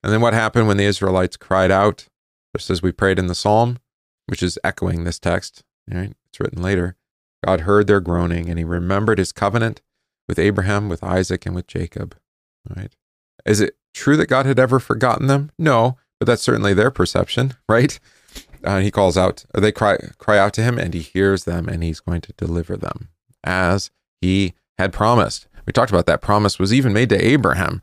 And 0.04 0.14
then 0.14 0.22
what 0.22 0.34
happened 0.34 0.68
when 0.68 0.78
the 0.78 0.86
Israelites 0.86 1.38
cried 1.38 1.72
out, 1.72 2.08
just 2.56 2.70
as 2.70 2.82
we 2.82 2.92
prayed 2.92 3.20
in 3.20 3.28
the 3.28 3.36
psalm, 3.36 3.80
which 4.28 4.44
is 4.44 4.60
echoing 4.64 5.04
this 5.04 5.20
text, 5.20 5.64
right? 5.92 6.14
It's 6.28 6.40
written 6.40 6.62
later. 6.62 6.96
God 7.46 7.62
heard 7.62 7.88
their 7.88 8.00
groaning 8.00 8.50
and 8.50 8.58
he 8.58 8.66
remembered 8.66 9.18
his 9.18 9.32
covenant 9.32 9.82
with 10.28 10.40
Abraham, 10.40 10.90
with 10.90 11.04
Isaac, 11.04 11.46
and 11.46 11.56
with 11.56 11.68
Jacob. 11.68 12.16
Right? 12.76 12.96
Is 13.46 13.62
it 13.62 13.78
true 13.94 14.18
that 14.18 14.28
God 14.28 14.46
had 14.46 14.60
ever 14.60 14.80
forgotten 14.80 15.28
them? 15.28 15.52
No, 15.58 15.98
but 16.20 16.26
that's 16.26 16.42
certainly 16.42 16.74
their 16.74 16.92
perception, 16.92 17.54
right? 17.70 18.00
Uh, 18.64 18.80
he 18.80 18.92
calls 18.92 19.18
out, 19.18 19.46
they 19.54 19.72
cry, 19.72 19.98
cry 20.18 20.38
out 20.38 20.54
to 20.54 20.62
him, 20.62 20.78
and 20.78 20.94
he 20.94 21.02
hears 21.02 21.46
them, 21.46 21.70
and 21.70 21.84
he's 21.84 22.02
going 22.02 22.22
to 22.22 22.34
deliver 22.34 22.76
them 22.76 23.10
as 23.44 23.90
he 24.22 24.54
had 24.78 24.92
promised. 24.92 25.48
We 25.66 25.72
talked 25.72 25.92
about 25.92 26.08
that 26.08 26.22
promise 26.22 26.60
was 26.60 26.74
even 26.74 26.94
made 26.94 27.10
to 27.10 27.26
Abraham. 27.26 27.82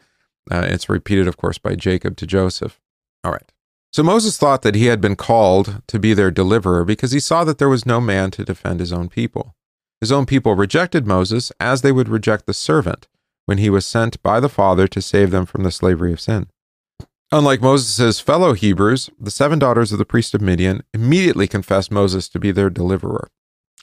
Uh, 0.51 0.67
it's 0.69 0.89
repeated, 0.89 1.27
of 1.27 1.37
course, 1.37 1.59
by 1.59 1.75
Jacob 1.75 2.17
to 2.19 2.27
Joseph. 2.27 2.81
All 3.25 3.33
right. 3.33 3.53
So 3.93 4.03
Moses 4.03 4.37
thought 4.37 4.63
that 4.63 4.75
he 4.75 4.87
had 4.87 5.01
been 5.01 5.17
called 5.17 5.83
to 5.87 5.99
be 5.99 6.13
their 6.13 6.31
deliverer 6.31 6.85
because 6.85 7.13
he 7.13 7.21
saw 7.21 7.45
that 7.45 7.59
there 7.59 7.69
was 7.69 7.87
no 7.87 8.01
man 8.01 8.31
to 8.33 8.45
defend 8.45 8.81
his 8.81 8.93
own 8.93 9.09
people. 9.09 9.55
His 10.01 10.13
own 10.13 10.27
people 10.27 10.55
rejected 10.55 11.07
Moses 11.07 11.51
as 11.59 11.81
they 11.81 11.93
would 11.93 12.09
reject 12.09 12.47
the 12.47 12.53
servant 12.53 13.09
when 13.47 13.59
he 13.59 13.71
was 13.71 13.87
sent 13.87 14.23
by 14.23 14.39
the 14.39 14.49
Father 14.49 14.87
to 14.89 15.01
save 15.01 15.31
them 15.31 15.47
from 15.47 15.63
the 15.63 15.71
slavery 15.71 16.13
of 16.13 16.21
sin. 16.21 16.49
Unlike 17.33 17.63
Moses' 17.63 18.21
fellow 18.21 18.53
Hebrews, 18.53 19.11
the 19.19 19.31
seven 19.31 19.59
daughters 19.59 19.91
of 19.91 19.99
the 19.99 20.05
priest 20.05 20.35
of 20.35 20.41
Midian 20.41 20.83
immediately 20.93 21.49
confessed 21.49 21.91
Moses 21.91 22.29
to 22.29 22.39
be 22.39 22.53
their 22.53 22.71
deliverer. 22.71 23.29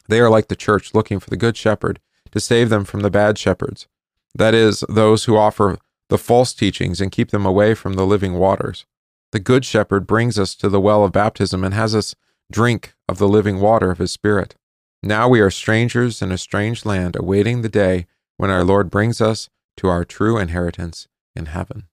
They 0.08 0.19
are 0.19 0.30
like 0.30 0.47
the 0.47 0.56
church 0.56 0.93
looking 0.93 1.19
for 1.19 1.30
the 1.30 1.38
good 1.38 1.58
shepherd 1.58 1.99
to 2.32 2.39
save 2.39 2.69
them 2.69 2.86
from 2.86 3.02
the 3.02 3.12
bad 3.12 3.38
shepherds, 3.38 3.88
that 4.36 4.54
is, 4.54 4.84
those 4.89 5.26
who 5.26 5.38
offer 5.38 5.78
the 6.10 6.17
false 6.17 6.54
teachings 6.54 7.02
and 7.02 7.12
keep 7.12 7.32
them 7.32 7.45
away 7.45 7.73
from 7.73 7.93
the 7.93 8.06
living 8.06 8.34
waters. 8.34 8.86
The 9.32 9.39
good 9.39 9.65
shepherd 9.65 10.08
brings 10.08 10.38
us 10.38 10.56
to 10.56 10.69
the 10.69 10.82
well 10.82 11.04
of 11.04 11.12
baptism 11.12 11.63
and 11.63 11.73
has 11.73 11.95
us 11.95 12.15
drink 12.52 12.93
of 13.08 13.17
the 13.17 13.28
living 13.28 13.60
water 13.60 13.91
of 13.91 13.97
his 13.97 14.12
spirit. 14.12 14.56
Now 15.02 15.28
we 15.28 15.41
are 15.41 15.49
strangers 15.49 16.21
in 16.21 16.32
a 16.32 16.38
strange 16.38 16.86
land, 16.86 17.15
awaiting 17.15 17.62
the 17.62 17.69
day 17.69 18.08
when 18.38 18.49
our 18.49 18.63
Lord 18.63 18.89
brings 18.89 19.19
us 19.21 19.49
to 19.78 19.88
our 19.88 20.06
true 20.06 20.38
inheritance 20.38 21.08
in 21.36 21.48
heaven. 21.48 21.88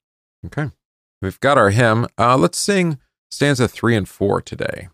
Okay. 0.47 0.71
We've 1.23 1.41
got 1.41 1.59
our 1.59 1.71
hymn. 1.71 2.07
Uh, 2.19 2.37
let's 2.37 2.59
sing 2.59 2.99
stanza 3.31 3.69
three 3.69 3.97
and 3.97 4.09
four 4.09 4.41
today. 4.41 4.89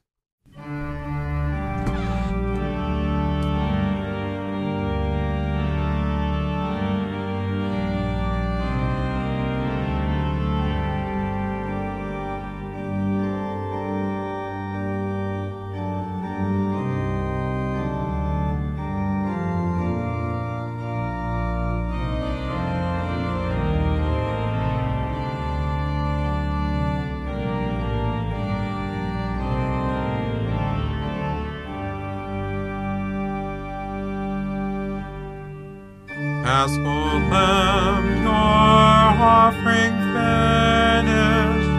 Paschal 36.46 37.18
Lamb, 37.28 38.22
your 38.22 38.30
offering 38.30 39.98
finished, 40.14 41.74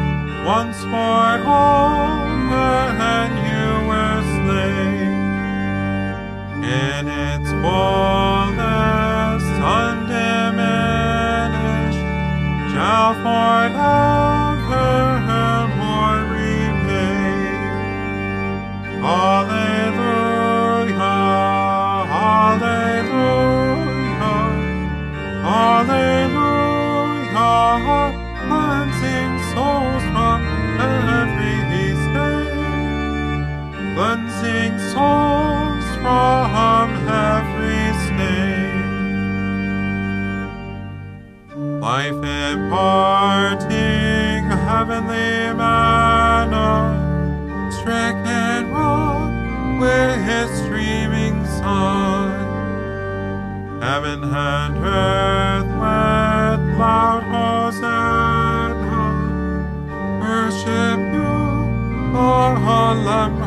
once 0.45 0.83
for 0.91 1.39
all 1.47 2.27
when 2.51 3.31
you 3.47 3.67
were 3.87 4.19
slain. 4.35 5.15
In 6.65 7.07
its 7.07 7.47
fullness 7.63 9.43
undiminished, 9.79 12.03
shall 12.73 13.13
forevermore 13.23 16.19
remain. 16.35 17.55
Alleluia, 19.01 19.36
souls 34.97 35.87
from 36.01 36.87
every 37.29 37.85
stain. 38.05 38.85
Life 41.89 42.21
imparting 42.51 44.41
heavenly 44.69 45.33
manna, 45.61 46.71
stricken 47.77 48.61
rock 48.71 49.31
with 49.81 50.15
his 50.31 50.49
streaming 50.61 51.37
sun. 51.59 52.29
Heaven 53.87 54.19
and 54.23 54.73
earth 54.83 55.71
with 55.81 56.61
loud 56.79 57.23
hosanna 57.33 59.01
worship 60.21 60.99
you, 61.15 61.33
our 62.17 62.95
Lamb. 63.07 63.46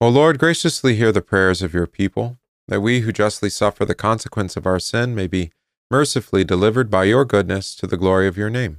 O 0.00 0.08
Lord, 0.08 0.38
graciously 0.38 0.94
hear 0.94 1.10
the 1.10 1.20
prayers 1.20 1.60
of 1.60 1.74
your 1.74 1.88
people, 1.88 2.38
that 2.68 2.80
we 2.80 3.00
who 3.00 3.10
justly 3.10 3.50
suffer 3.50 3.84
the 3.84 3.96
consequence 3.96 4.56
of 4.56 4.64
our 4.64 4.78
sin 4.78 5.12
may 5.12 5.26
be 5.26 5.50
mercifully 5.90 6.44
delivered 6.44 6.88
by 6.88 7.02
your 7.02 7.24
goodness 7.24 7.74
to 7.74 7.84
the 7.84 7.96
glory 7.96 8.28
of 8.28 8.36
your 8.36 8.48
name. 8.48 8.76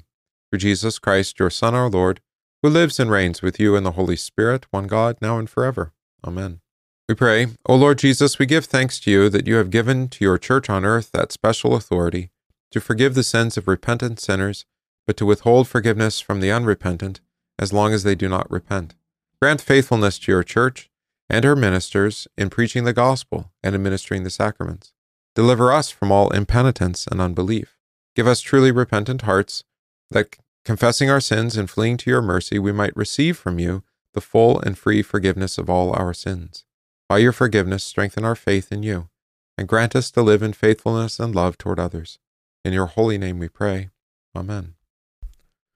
Through 0.49 0.59
Jesus 0.59 0.97
Christ, 0.97 1.37
your 1.37 1.49
Son, 1.49 1.75
our 1.75 1.89
Lord, 1.89 2.21
who 2.63 2.69
lives 2.69 3.01
and 3.01 3.11
reigns 3.11 3.41
with 3.41 3.59
you 3.59 3.75
in 3.75 3.83
the 3.83 3.91
Holy 3.91 4.15
Spirit, 4.15 4.65
one 4.71 4.87
God, 4.87 5.17
now 5.21 5.37
and 5.37 5.49
forever. 5.49 5.91
Amen. 6.25 6.61
We 7.09 7.15
pray, 7.15 7.47
O 7.65 7.75
Lord 7.75 7.97
Jesus, 7.97 8.39
we 8.39 8.45
give 8.45 8.65
thanks 8.65 8.97
to 9.01 9.11
you 9.11 9.27
that 9.29 9.45
you 9.45 9.55
have 9.55 9.71
given 9.71 10.07
to 10.09 10.23
your 10.23 10.37
church 10.37 10.69
on 10.69 10.85
earth 10.85 11.11
that 11.11 11.33
special 11.33 11.75
authority 11.75 12.29
to 12.71 12.79
forgive 12.79 13.15
the 13.15 13.23
sins 13.23 13.57
of 13.57 13.67
repentant 13.67 14.21
sinners, 14.21 14.63
but 15.05 15.17
to 15.17 15.25
withhold 15.25 15.67
forgiveness 15.67 16.21
from 16.21 16.39
the 16.39 16.51
unrepentant 16.51 17.19
as 17.57 17.73
long 17.73 17.91
as 17.91 18.03
they 18.03 18.15
do 18.15 18.29
not 18.29 18.49
repent. 18.49 18.95
Grant 19.41 19.59
faithfulness 19.59 20.17
to 20.19 20.31
your 20.31 20.43
church 20.43 20.88
and 21.29 21.45
her 21.45 21.55
ministers 21.55 22.27
in 22.37 22.49
preaching 22.49 22.83
the 22.83 22.93
gospel 22.93 23.51
and 23.63 23.75
administering 23.75 24.23
the 24.23 24.29
sacraments. 24.29 24.93
Deliver 25.35 25.71
us 25.71 25.89
from 25.89 26.11
all 26.11 26.29
impenitence 26.31 27.05
and 27.07 27.21
unbelief. 27.21 27.77
Give 28.15 28.27
us 28.27 28.41
truly 28.41 28.71
repentant 28.71 29.21
hearts, 29.21 29.63
that 30.11 30.35
confessing 30.65 31.09
our 31.09 31.21
sins 31.21 31.55
and 31.55 31.69
fleeing 31.69 31.97
to 31.97 32.09
your 32.09 32.21
mercy, 32.21 32.59
we 32.59 32.71
might 32.71 32.95
receive 32.95 33.37
from 33.37 33.59
you 33.59 33.83
the 34.13 34.21
full 34.21 34.59
and 34.59 34.77
free 34.77 35.01
forgiveness 35.01 35.57
of 35.57 35.69
all 35.69 35.93
our 35.93 36.13
sins. 36.13 36.65
By 37.07 37.19
your 37.19 37.31
forgiveness, 37.31 37.83
strengthen 37.83 38.25
our 38.25 38.35
faith 38.35 38.71
in 38.71 38.83
you, 38.83 39.09
and 39.57 39.67
grant 39.67 39.95
us 39.95 40.11
to 40.11 40.21
live 40.21 40.41
in 40.41 40.53
faithfulness 40.53 41.19
and 41.19 41.33
love 41.33 41.57
toward 41.57 41.79
others. 41.79 42.19
In 42.65 42.73
your 42.73 42.87
holy 42.87 43.17
name 43.17 43.39
we 43.39 43.49
pray. 43.49 43.89
Amen. 44.35 44.73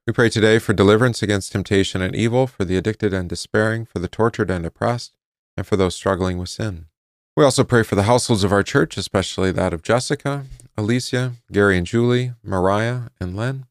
We 0.05 0.13
pray 0.13 0.29
today 0.29 0.59
for 0.59 0.73
deliverance 0.73 1.23
against 1.23 1.53
temptation 1.53 2.01
and 2.01 2.15
evil, 2.15 2.45
for 2.45 2.65
the 2.65 2.75
addicted 2.75 3.13
and 3.13 3.29
despairing, 3.29 3.85
for 3.85 3.99
the 3.99 4.09
tortured 4.09 4.51
and 4.51 4.65
oppressed, 4.65 5.13
and 5.57 5.65
for 5.65 5.75
those 5.75 5.95
struggling 5.95 6.37
with 6.37 6.49
sin. 6.49 6.85
We 7.35 7.43
also 7.43 7.63
pray 7.63 7.83
for 7.83 7.95
the 7.95 8.03
households 8.03 8.43
of 8.43 8.51
our 8.51 8.63
church, 8.63 8.95
especially 8.97 9.51
that 9.51 9.73
of 9.73 9.81
Jessica, 9.81 10.45
Alicia, 10.77 11.33
Gary 11.51 11.77
and 11.77 11.87
Julie, 11.87 12.33
Mariah 12.43 13.09
and 13.19 13.35
Len, 13.35 13.65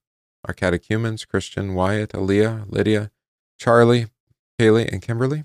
our 0.44 0.54
catechumens, 0.54 1.24
Christian, 1.24 1.74
Wyatt, 1.74 2.10
Aaliyah, 2.10 2.64
Lydia, 2.68 3.10
Charlie, 3.58 4.06
Kaylee, 4.58 4.90
and 4.92 5.00
Kimberly. 5.00 5.44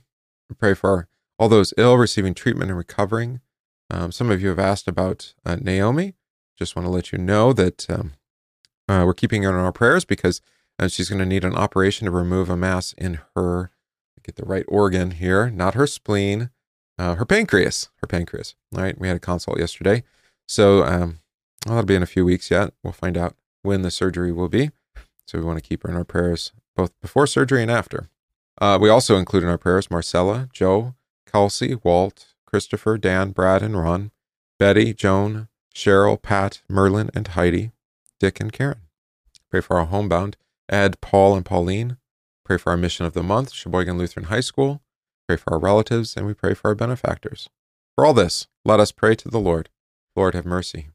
We 0.50 0.56
pray 0.56 0.74
for 0.74 1.08
all 1.38 1.50
those 1.50 1.74
ill 1.78 1.98
receiving 1.98 2.34
treatment 2.34 2.72
and 2.72 2.78
recovering. 2.78 3.42
Um, 3.90 4.12
some 4.12 4.32
of 4.32 4.42
you 4.42 4.50
have 4.50 4.60
asked 4.60 4.88
about 4.88 5.34
uh, 5.46 5.58
Naomi. 5.58 6.16
Just 6.58 6.76
want 6.76 6.86
to 6.88 6.92
let 6.92 7.12
you 7.12 7.18
know 7.20 7.54
that 7.54 7.88
um, 7.90 8.14
uh, 8.88 9.04
we're 9.06 9.14
keeping 9.14 9.44
her 9.44 9.50
in 9.50 9.56
our 9.56 9.72
prayers 9.72 10.06
because 10.06 10.42
uh, 10.80 10.88
she's 10.88 11.10
going 11.10 11.20
to 11.20 11.26
need 11.26 11.44
an 11.44 11.56
operation 11.56 12.06
to 12.06 12.12
remove 12.12 12.50
a 12.50 12.58
mass 12.58 12.94
in 12.94 13.20
her, 13.36 13.70
get 14.28 14.36
the 14.36 14.46
right 14.46 14.66
organ 14.68 15.12
here, 15.12 15.50
not 15.50 15.74
her 15.74 15.88
spleen, 15.88 16.52
uh, 17.00 17.16
her 17.16 17.26
pancreas. 17.26 17.90
Her 17.98 18.08
pancreas. 18.08 18.56
All 18.76 18.84
right. 18.84 19.00
We 19.00 19.08
had 19.08 19.18
a 19.18 19.22
consult 19.22 19.60
yesterday. 19.60 20.04
So 20.48 20.84
um, 20.84 21.20
well, 21.66 21.76
that'll 21.76 21.88
be 21.88 21.96
in 21.96 22.04
a 22.04 22.08
few 22.08 22.26
weeks 22.26 22.52
yet. 22.52 22.74
We'll 22.84 22.94
find 22.94 23.18
out 23.18 23.36
when 23.62 23.82
the 23.82 23.92
surgery 23.92 24.32
will 24.32 24.50
be. 24.50 24.72
So 25.26 25.38
we 25.38 25.44
want 25.44 25.58
to 25.58 25.68
keep 25.68 25.84
her 25.84 25.90
in 25.90 25.96
our 25.96 26.06
prayers 26.06 26.52
both 26.76 27.00
before 27.02 27.28
surgery 27.28 27.62
and 27.62 27.72
after. 27.72 28.10
Uh, 28.60 28.78
we 28.80 28.90
also 28.90 29.18
include 29.18 29.44
in 29.44 29.50
our 29.50 29.58
prayers 29.58 29.92
Marcella, 29.92 30.50
Joe, 30.54 30.96
Kelsey, 31.32 31.76
Walt, 31.84 32.28
Christopher, 32.46 32.98
Dan, 32.98 33.32
Brad, 33.32 33.62
and 33.62 33.78
Ron, 33.78 34.12
Betty, 34.58 34.94
Joan, 34.94 35.50
Cheryl, 35.76 36.22
Pat, 36.22 36.62
Merlin, 36.70 37.10
and 37.14 37.28
Heidi, 37.28 37.72
Dick, 38.20 38.40
and 38.40 38.52
Karen. 38.52 38.82
Pray 39.52 39.62
for 39.62 39.78
our 39.78 39.86
homebound, 39.86 40.38
Ed, 40.70 41.00
Paul, 41.02 41.36
and 41.36 41.46
Pauline. 41.46 41.98
Pray 42.48 42.56
for 42.58 42.70
our 42.70 42.78
mission 42.78 43.06
of 43.06 43.12
the 43.12 43.24
month, 43.24 43.52
Sheboygan 43.52 43.98
Lutheran 43.98 44.28
High 44.28 44.40
School. 44.40 44.82
Pray 45.28 45.36
for 45.36 45.52
our 45.52 45.60
relatives, 45.60 46.16
and 46.16 46.26
we 46.26 46.34
pray 46.34 46.54
for 46.54 46.70
our 46.70 46.76
benefactors. 46.76 47.50
For 47.94 48.06
all 48.06 48.14
this, 48.14 48.48
let 48.64 48.80
us 48.80 48.94
pray 48.94 49.16
to 49.16 49.28
the 49.28 49.38
Lord. 49.38 49.68
Lord, 50.16 50.34
have 50.34 50.46
mercy. 50.46 50.88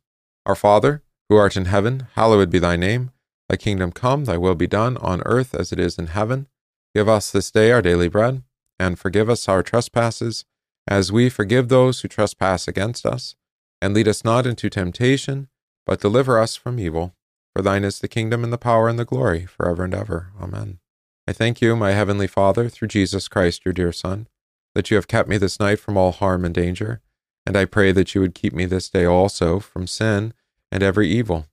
Our 0.47 0.55
Father, 0.55 1.03
who 1.29 1.37
art 1.37 1.55
in 1.55 1.67
heaven, 1.67 2.07
hallowed 2.15 2.49
be 2.49 2.59
thy 2.59 2.77
name. 2.77 3.11
Thy 3.51 3.57
kingdom 3.57 3.93
come, 3.93 4.25
thy 4.25 4.38
will 4.38 4.55
be 4.55 4.67
done, 4.67 4.97
on 4.97 5.21
earth 5.27 5.55
as 5.55 5.73
it 5.73 5.79
is 5.79 5.99
in 5.99 6.07
heaven. 6.07 6.47
Give 6.95 7.07
us 7.07 7.31
this 7.31 7.51
day 7.51 7.71
our 7.71 7.83
daily 7.83 8.09
bread, 8.09 8.43
and 8.79 8.99
forgive 8.99 9.29
us 9.29 9.47
our 9.47 9.62
trespasses, 9.62 10.47
as 10.88 11.12
we 11.12 11.29
forgive 11.29 11.69
those 11.69 12.01
who 12.01 12.09
trespass 12.09 12.67
against 12.67 13.05
us. 13.05 13.35
And 13.83 13.93
lead 13.93 14.09
us 14.09 14.25
not 14.25 14.47
into 14.47 14.71
temptation, 14.71 15.49
but 15.85 16.01
deliver 16.01 16.38
us 16.38 16.57
from 16.57 16.81
evil. 16.81 17.15
For 17.55 17.61
thine 17.61 17.85
is 17.85 17.99
the 17.99 18.09
kingdom 18.09 18.43
and 18.43 18.55
the 18.55 18.57
power 18.57 18.88
and 18.88 18.99
the 18.99 19.05
glory, 19.05 19.45
forever 19.45 19.85
and 19.85 19.93
ever. 19.93 20.33
Amen. 20.41 20.79
I 21.26 21.32
thank 21.32 21.61
you, 21.61 21.76
my 21.76 21.92
heavenly 21.92 22.26
Father, 22.26 22.68
through 22.68 22.88
Jesus 22.88 23.28
Christ, 23.28 23.64
your 23.64 23.72
dear 23.72 23.92
Son, 23.92 24.26
that 24.74 24.90
you 24.90 24.96
have 24.96 25.06
kept 25.06 25.28
me 25.28 25.38
this 25.38 25.61
night 25.61 25.78
from 25.78 25.96
all 25.96 26.11
harm 26.11 26.44
and 26.44 26.54
danger. 26.54 27.00
And 27.46 27.56
I 27.56 27.64
pray 27.64 27.92
that 27.92 28.14
you 28.14 28.20
would 28.20 28.35
keep 28.35 28.52
me 28.52 28.64
this 28.64 28.88
day 28.88 29.04
also 29.04 29.61
from 29.61 29.87
sin 29.87 30.35
and 30.72 30.82
every 30.82 31.08
evil, 31.08 31.46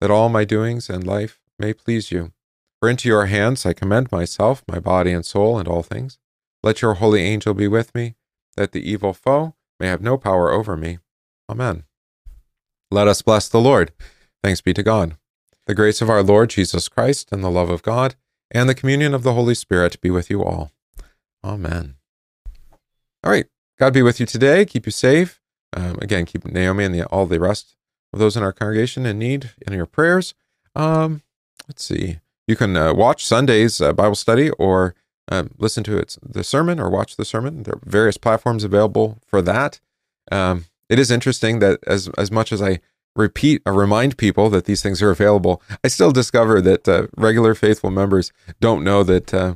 that 0.00 0.10
all 0.12 0.28
my 0.28 0.44
doings 0.44 0.88
and 0.88 1.04
life 1.04 1.40
may 1.58 1.72
please 1.72 2.12
you. 2.12 2.32
For 2.78 2.88
into 2.88 3.08
your 3.08 3.26
hands 3.26 3.66
I 3.66 3.72
commend 3.72 4.12
myself, 4.12 4.62
my 4.68 4.78
body 4.78 5.10
and 5.10 5.24
soul, 5.24 5.58
and 5.58 5.66
all 5.66 5.82
things. 5.82 6.18
Let 6.62 6.82
your 6.82 6.94
holy 6.94 7.22
angel 7.22 7.54
be 7.54 7.66
with 7.66 7.94
me, 7.94 8.14
that 8.56 8.72
the 8.72 8.88
evil 8.88 9.12
foe 9.12 9.54
may 9.80 9.88
have 9.88 10.02
no 10.02 10.16
power 10.16 10.52
over 10.52 10.76
me. 10.76 10.98
Amen. 11.48 11.84
Let 12.92 13.08
us 13.08 13.22
bless 13.22 13.48
the 13.48 13.60
Lord. 13.60 13.92
Thanks 14.42 14.60
be 14.60 14.72
to 14.74 14.82
God. 14.82 15.16
The 15.66 15.74
grace 15.74 16.00
of 16.00 16.10
our 16.10 16.22
Lord 16.22 16.50
Jesus 16.50 16.88
Christ, 16.88 17.32
and 17.32 17.42
the 17.42 17.50
love 17.50 17.70
of 17.70 17.82
God, 17.82 18.14
and 18.50 18.68
the 18.68 18.74
communion 18.74 19.14
of 19.14 19.22
the 19.22 19.34
Holy 19.34 19.54
Spirit 19.54 20.00
be 20.00 20.10
with 20.10 20.30
you 20.30 20.42
all. 20.42 20.70
Amen. 21.44 21.96
All 23.22 23.30
right. 23.30 23.46
God 23.78 23.92
be 23.92 24.02
with 24.02 24.20
you 24.20 24.26
today. 24.26 24.64
Keep 24.64 24.86
you 24.86 24.92
safe. 24.92 25.40
Um, 25.72 25.98
again, 26.00 26.24
keep 26.24 26.44
Naomi 26.44 26.84
and 26.84 26.94
the, 26.94 27.04
all 27.06 27.26
the 27.26 27.40
rest 27.40 27.76
of 28.12 28.18
those 28.18 28.36
in 28.36 28.42
our 28.42 28.52
congregation 28.52 29.04
in 29.04 29.18
need 29.18 29.50
in 29.66 29.72
your 29.72 29.86
prayers. 29.86 30.34
Um, 30.74 31.22
let's 31.68 31.84
see. 31.84 32.20
You 32.46 32.56
can 32.56 32.76
uh, 32.76 32.94
watch 32.94 33.24
Sunday's 33.24 33.80
uh, 33.80 33.92
Bible 33.92 34.14
study 34.14 34.50
or 34.50 34.94
um, 35.28 35.50
listen 35.58 35.82
to 35.84 35.98
it, 35.98 36.16
the 36.22 36.44
sermon 36.44 36.78
or 36.78 36.88
watch 36.88 37.16
the 37.16 37.24
sermon. 37.24 37.64
There 37.64 37.74
are 37.74 37.80
various 37.84 38.16
platforms 38.16 38.64
available 38.64 39.18
for 39.26 39.42
that. 39.42 39.80
Um, 40.30 40.66
it 40.88 40.98
is 40.98 41.10
interesting 41.10 41.58
that 41.58 41.80
as 41.86 42.08
as 42.16 42.30
much 42.30 42.52
as 42.52 42.62
I 42.62 42.80
repeat 43.16 43.62
or 43.66 43.72
remind 43.72 44.16
people 44.16 44.50
that 44.50 44.64
these 44.66 44.82
things 44.82 45.02
are 45.02 45.10
available, 45.10 45.62
I 45.82 45.88
still 45.88 46.12
discover 46.12 46.60
that 46.60 46.88
uh, 46.88 47.06
regular 47.16 47.54
faithful 47.54 47.90
members 47.90 48.32
don't 48.60 48.84
know 48.84 49.02
that 49.04 49.34
uh, 49.34 49.54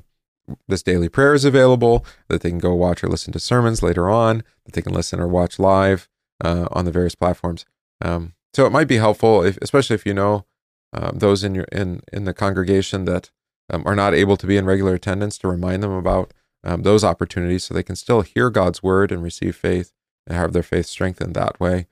this 0.66 0.82
daily 0.82 1.08
prayer 1.08 1.34
is 1.34 1.44
available, 1.44 2.04
that 2.28 2.40
they 2.40 2.48
can 2.48 2.58
go 2.58 2.74
watch 2.74 3.04
or 3.04 3.08
listen 3.08 3.32
to 3.32 3.38
sermons 3.40 3.82
later 3.82 4.08
on, 4.08 4.42
that 4.64 4.74
they 4.74 4.82
can 4.82 4.94
listen 4.94 5.20
or 5.20 5.28
watch 5.28 5.58
live 5.58 6.08
uh, 6.42 6.66
on 6.72 6.84
the 6.84 6.90
various 6.90 7.14
platforms. 7.14 7.64
Um, 8.00 8.34
so 8.52 8.66
it 8.66 8.72
might 8.72 8.88
be 8.88 8.96
helpful, 8.96 9.44
if, 9.44 9.58
especially 9.62 9.94
if 9.94 10.06
you 10.06 10.14
know 10.14 10.46
um, 10.92 11.18
those 11.18 11.44
in 11.44 11.54
your 11.54 11.66
in 11.70 12.00
in 12.12 12.24
the 12.24 12.34
congregation 12.34 13.04
that 13.04 13.30
um, 13.72 13.84
are 13.86 13.94
not 13.94 14.14
able 14.14 14.36
to 14.36 14.46
be 14.46 14.56
in 14.56 14.64
regular 14.64 14.94
attendance, 14.94 15.38
to 15.38 15.48
remind 15.48 15.82
them 15.82 15.92
about 15.92 16.32
um, 16.64 16.82
those 16.82 17.04
opportunities, 17.04 17.64
so 17.64 17.74
they 17.74 17.82
can 17.82 17.96
still 17.96 18.22
hear 18.22 18.50
God's 18.50 18.82
word 18.82 19.12
and 19.12 19.22
receive 19.22 19.54
faith 19.54 19.92
and 20.26 20.36
have 20.36 20.52
their 20.52 20.62
faith 20.62 20.86
strengthened 20.86 21.34
that 21.34 21.60
way. 21.60 21.86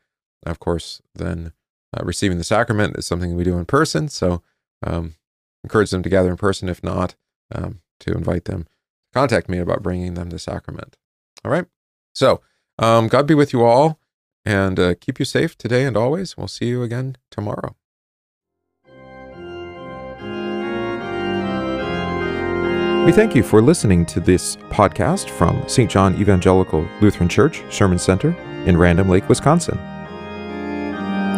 Of 0.45 0.59
course, 0.59 1.01
then 1.15 1.53
uh, 1.97 2.05
receiving 2.05 2.39
the 2.39 2.45
sacrament 2.45 2.97
is 2.97 3.07
something 3.07 3.35
we 3.35 3.45
do 3.45 3.59
in 3.59 3.65
person. 3.65 4.09
So 4.09 4.43
um, 4.87 5.15
encourage 5.65 5.91
them 5.91 6.03
to 6.03 6.09
gather 6.09 6.31
in 6.31 6.37
person. 6.37 6.69
If 6.69 6.83
not, 6.83 7.15
um, 7.55 7.81
to 8.01 8.13
invite 8.13 8.45
them 8.45 8.67
contact 9.13 9.49
me 9.49 9.59
about 9.59 9.83
bringing 9.83 10.15
them 10.15 10.31
the 10.31 10.39
sacrament. 10.39 10.97
All 11.45 11.51
right. 11.51 11.67
So 12.15 12.41
um, 12.79 13.09
God 13.09 13.27
be 13.27 13.35
with 13.35 13.53
you 13.53 13.65
all 13.65 13.99
and 14.45 14.79
uh, 14.79 14.95
keep 15.01 15.19
you 15.19 15.25
safe 15.25 15.57
today 15.57 15.85
and 15.85 15.97
always. 15.97 16.37
We'll 16.37 16.49
see 16.49 16.67
you 16.67 16.83
again 16.83 17.17
tomorrow. 17.31 17.75
We 23.05 23.13
thank 23.13 23.35
you 23.35 23.43
for 23.43 23.63
listening 23.63 24.05
to 24.07 24.21
this 24.21 24.57
podcast 24.69 25.31
from 25.31 25.67
St. 25.67 25.91
John 25.91 26.15
Evangelical 26.21 26.87
Lutheran 27.01 27.29
Church 27.29 27.63
Sherman 27.71 27.99
Center 27.99 28.33
in 28.67 28.77
Random 28.77 29.09
Lake, 29.09 29.29
Wisconsin. 29.31 29.98